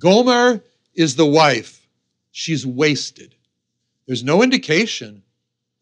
Gomer 0.00 0.64
is 0.92 1.14
the 1.14 1.24
wife. 1.24 1.86
She's 2.32 2.66
wasted. 2.66 3.36
There's 4.08 4.24
no 4.24 4.42
indication 4.42 5.22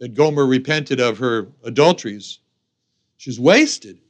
that 0.01 0.13
Gomer 0.13 0.45
repented 0.45 1.01
of 1.01 1.17
her 1.17 1.49
adulteries. 1.65 2.41
She's 3.17 3.41
wasted. 3.41 4.01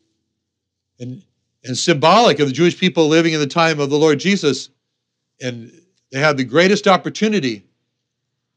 And, 0.98 1.22
and 1.64 1.76
symbolic 1.76 2.38
of 2.40 2.46
the 2.46 2.52
Jewish 2.52 2.78
people 2.78 3.08
living 3.08 3.32
in 3.32 3.40
the 3.40 3.46
time 3.46 3.80
of 3.80 3.90
the 3.90 3.98
Lord 3.98 4.18
Jesus. 4.18 4.68
And 5.40 5.72
they 6.12 6.20
have 6.20 6.36
the 6.36 6.44
greatest 6.44 6.86
opportunity. 6.86 7.64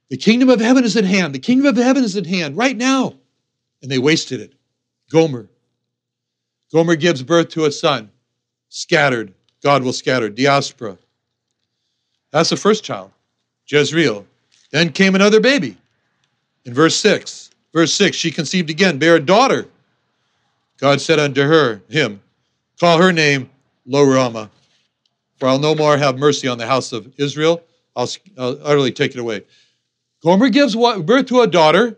The 0.09 0.17
kingdom 0.17 0.49
of 0.49 0.59
heaven 0.59 0.83
is 0.83 0.95
at 0.95 1.05
hand. 1.05 1.33
The 1.33 1.39
kingdom 1.39 1.67
of 1.67 1.77
heaven 1.77 2.03
is 2.03 2.15
at 2.15 2.25
hand 2.25 2.57
right 2.57 2.75
now. 2.75 3.15
And 3.81 3.91
they 3.91 3.97
wasted 3.97 4.39
it. 4.39 4.53
Gomer. 5.11 5.47
Gomer 6.71 6.95
gives 6.95 7.23
birth 7.23 7.49
to 7.49 7.65
a 7.65 7.71
son. 7.71 8.09
Scattered. 8.69 9.33
God 9.63 9.83
will 9.83 9.93
scatter. 9.93 10.29
Diaspora. 10.29 10.97
That's 12.31 12.49
the 12.49 12.57
first 12.57 12.83
child. 12.83 13.11
Jezreel. 13.67 14.25
Then 14.71 14.91
came 14.91 15.15
another 15.15 15.39
baby. 15.39 15.77
In 16.65 16.73
verse 16.73 16.95
6, 16.97 17.51
verse 17.73 17.93
6, 17.93 18.17
she 18.17 18.31
conceived 18.31 18.69
again, 18.69 18.97
bare 18.97 19.15
a 19.15 19.19
daughter. 19.21 19.67
God 20.77 20.99
said 20.99 21.17
unto 21.17 21.41
her, 21.41 21.81
him, 21.89 22.21
call 22.79 22.97
her 22.97 23.11
name 23.11 23.49
Lo 23.85 24.05
for 25.37 25.47
I'll 25.47 25.59
no 25.59 25.75
more 25.75 25.97
have 25.97 26.17
mercy 26.17 26.47
on 26.47 26.57
the 26.57 26.65
house 26.65 26.91
of 26.91 27.13
Israel. 27.17 27.63
I'll, 27.95 28.09
I'll 28.37 28.59
utterly 28.63 28.91
take 28.91 29.15
it 29.15 29.19
away. 29.19 29.45
Gomer 30.23 30.49
gives 30.49 30.75
birth 30.75 31.27
to 31.27 31.41
a 31.41 31.47
daughter. 31.47 31.97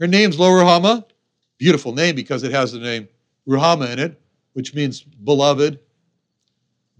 Her 0.00 0.06
name's 0.06 0.38
Lo 0.38 1.02
Beautiful 1.58 1.92
name 1.92 2.14
because 2.14 2.44
it 2.44 2.52
has 2.52 2.72
the 2.72 2.78
name 2.78 3.08
Ruhama 3.48 3.92
in 3.92 3.98
it, 3.98 4.20
which 4.52 4.74
means 4.74 5.00
beloved. 5.00 5.80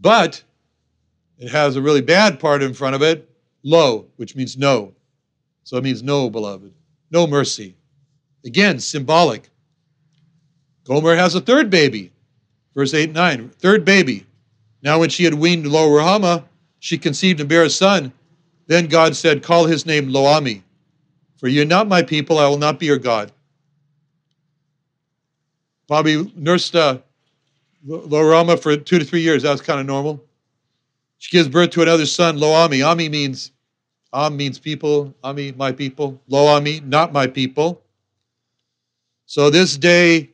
But 0.00 0.42
it 1.38 1.50
has 1.50 1.76
a 1.76 1.82
really 1.82 2.00
bad 2.00 2.40
part 2.40 2.62
in 2.62 2.74
front 2.74 2.96
of 2.96 3.02
it, 3.02 3.30
lo, 3.62 4.06
which 4.16 4.34
means 4.34 4.56
no. 4.56 4.94
So 5.62 5.76
it 5.76 5.84
means 5.84 6.02
no, 6.02 6.28
beloved, 6.28 6.72
no 7.10 7.26
mercy. 7.26 7.76
Again, 8.44 8.80
symbolic. 8.80 9.48
Gomer 10.84 11.14
has 11.14 11.34
a 11.34 11.40
third 11.40 11.70
baby. 11.70 12.12
Verse 12.78 12.94
8 12.94 13.06
and 13.06 13.14
9. 13.14 13.48
Third 13.58 13.84
baby. 13.84 14.24
Now, 14.84 15.00
when 15.00 15.10
she 15.10 15.24
had 15.24 15.34
weaned 15.34 15.66
Lo 15.66 15.88
Ruhamah, 15.88 16.44
she 16.78 16.96
conceived 16.96 17.40
and 17.40 17.48
bare 17.48 17.64
a 17.64 17.70
son. 17.70 18.12
Then 18.68 18.86
God 18.86 19.16
said, 19.16 19.42
Call 19.42 19.66
his 19.66 19.84
name 19.84 20.10
Loami. 20.10 20.62
For 21.38 21.48
you 21.48 21.62
are 21.62 21.64
not 21.64 21.88
my 21.88 22.04
people, 22.04 22.38
I 22.38 22.46
will 22.46 22.56
not 22.56 22.78
be 22.78 22.86
your 22.86 22.98
God. 22.98 23.32
Bobby 25.88 26.32
nursed 26.36 26.76
uh, 26.76 26.98
Lo 27.84 28.22
Ruhamah 28.22 28.62
for 28.62 28.76
two 28.76 29.00
to 29.00 29.04
three 29.04 29.22
years. 29.22 29.42
That 29.42 29.50
was 29.50 29.60
kind 29.60 29.80
of 29.80 29.86
normal. 29.86 30.22
She 31.18 31.36
gives 31.36 31.48
birth 31.48 31.70
to 31.70 31.82
another 31.82 32.06
son, 32.06 32.36
Loami. 32.36 32.88
Ami 32.88 33.08
means 33.08 33.50
Am 34.12 34.36
means 34.36 34.60
people, 34.60 35.12
Ami, 35.24 35.50
my 35.50 35.72
people. 35.72 36.22
Lo 36.28 36.46
Ami, 36.46 36.78
not 36.78 37.12
my 37.12 37.26
people. 37.26 37.82
So 39.26 39.50
this 39.50 39.76
day, 39.76 40.30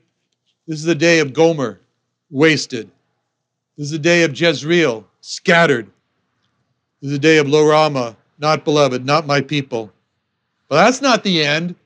this 0.66 0.78
is 0.78 0.84
the 0.84 0.94
day 0.94 1.20
of 1.20 1.32
Gomer, 1.32 1.80
wasted. 2.34 2.90
This 3.78 3.86
is 3.86 3.90
the 3.92 3.98
day 3.98 4.24
of 4.24 4.38
Jezreel, 4.38 5.06
scattered. 5.20 5.86
This 7.00 7.08
is 7.08 7.12
the 7.12 7.18
day 7.18 7.38
of 7.38 7.48
Lo 7.48 7.62
Ruhamah, 7.64 8.16
not 8.38 8.64
beloved, 8.64 9.06
not 9.06 9.26
my 9.26 9.40
people. 9.40 9.92
But 10.68 10.84
that's 10.84 11.00
not 11.00 11.22
the 11.22 11.44
end 11.44 11.76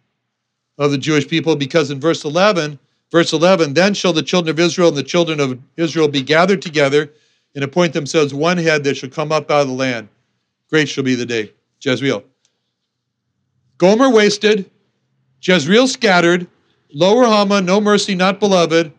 of 0.78 0.90
the 0.90 0.98
Jewish 0.98 1.28
people 1.28 1.54
because 1.54 1.90
in 1.90 2.00
verse 2.00 2.24
11, 2.24 2.78
verse 3.12 3.32
11, 3.32 3.74
then 3.74 3.92
shall 3.92 4.14
the 4.14 4.22
children 4.22 4.50
of 4.50 4.58
Israel 4.58 4.88
and 4.88 4.96
the 4.96 5.02
children 5.02 5.38
of 5.38 5.58
Israel 5.76 6.08
be 6.08 6.22
gathered 6.22 6.62
together 6.62 7.12
and 7.54 7.62
appoint 7.62 7.92
themselves 7.92 8.32
one 8.32 8.56
head 8.56 8.84
that 8.84 8.96
shall 8.96 9.10
come 9.10 9.32
up 9.32 9.50
out 9.50 9.62
of 9.62 9.68
the 9.68 9.74
land. 9.74 10.08
Great 10.70 10.88
shall 10.88 11.04
be 11.04 11.14
the 11.14 11.26
day. 11.26 11.52
Jezreel. 11.80 12.24
Gomer 13.76 14.10
wasted, 14.10 14.70
Jezreel 15.42 15.86
scattered, 15.86 16.46
Lo 16.90 17.16
Ruhamah, 17.16 17.64
no 17.64 17.80
mercy, 17.82 18.14
not 18.14 18.40
beloved, 18.40 18.92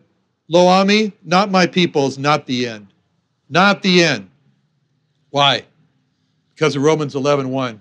Loami, 0.52 1.12
not 1.22 1.50
my 1.50 1.66
peoples, 1.66 2.18
not 2.18 2.46
the 2.46 2.66
end. 2.66 2.88
Not 3.48 3.82
the 3.82 4.02
end. 4.02 4.30
Why? 5.30 5.64
Because 6.54 6.74
of 6.76 6.82
Romans 6.82 7.14
11 7.14 7.50
1. 7.50 7.80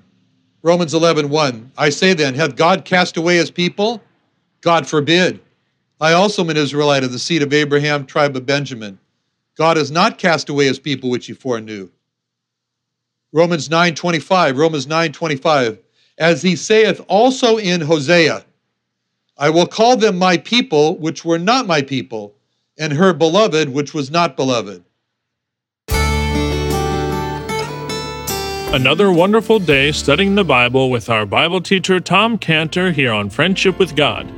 Romans 0.62 0.93
11 0.93 1.29
1. 1.29 1.71
I 1.77 1.89
say 1.89 2.13
then, 2.13 2.36
hath 2.36 2.55
God 2.55 2.86
cast 2.86 3.17
away 3.17 3.38
his 3.38 3.49
people? 3.49 4.01
God 4.62 4.88
forbid. 4.88 5.39
I 6.01 6.13
also 6.13 6.43
am 6.43 6.49
an 6.49 6.58
Israelite 6.58 7.03
of 7.03 7.12
the 7.12 7.19
seed 7.19 7.41
of 7.41 7.53
Abraham, 7.53 8.05
tribe 8.05 8.36
of 8.36 8.45
Benjamin. 8.45 8.99
God 9.55 9.77
has 9.77 9.91
not 9.91 10.17
cast 10.17 10.49
away 10.49 10.65
his 10.65 10.79
people 10.79 11.10
which 11.10 11.25
he 11.25 11.34
foreknew. 11.34 11.89
Romans 13.32 13.69
9:25, 13.69 14.58
Romans 14.58 14.86
9:25, 14.88 15.79
as 16.17 16.41
he 16.41 16.55
saith 16.55 17.01
also 17.08 17.58
in 17.58 17.82
Hosea, 17.82 18.45
I 19.38 19.49
will 19.49 19.67
call 19.67 19.97
them 19.97 20.17
my 20.17 20.38
people 20.38 20.97
which 20.97 21.23
were 21.23 21.39
not 21.39 21.67
my 21.67 21.82
people, 21.82 22.34
and 22.79 22.93
her 22.93 23.13
beloved 23.13 23.69
which 23.69 23.93
was 23.93 24.09
not 24.09 24.35
beloved. 24.35 24.83
Another 28.71 29.11
wonderful 29.11 29.59
day 29.59 29.91
studying 29.91 30.35
the 30.35 30.43
Bible 30.43 30.91
with 30.91 31.09
our 31.09 31.25
Bible 31.25 31.59
teacher 31.59 31.99
Tom 31.99 32.37
Cantor 32.37 32.91
here 32.91 33.11
on 33.11 33.29
Friendship 33.29 33.79
with 33.79 33.95
God. 33.95 34.31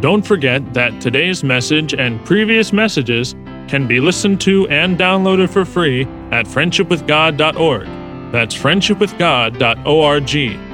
Don't 0.00 0.22
forget 0.22 0.74
that 0.74 1.00
today's 1.00 1.44
message 1.44 1.92
and 1.92 2.24
previous 2.24 2.72
messages 2.72 3.34
can 3.68 3.86
be 3.86 4.00
listened 4.00 4.40
to 4.42 4.68
and 4.68 4.96
downloaded 4.96 5.50
for 5.50 5.64
free 5.64 6.02
at 6.30 6.46
friendshipwithgod.org. 6.46 7.86
That's 8.32 8.54
friendshipwithgod.org. 8.54 10.73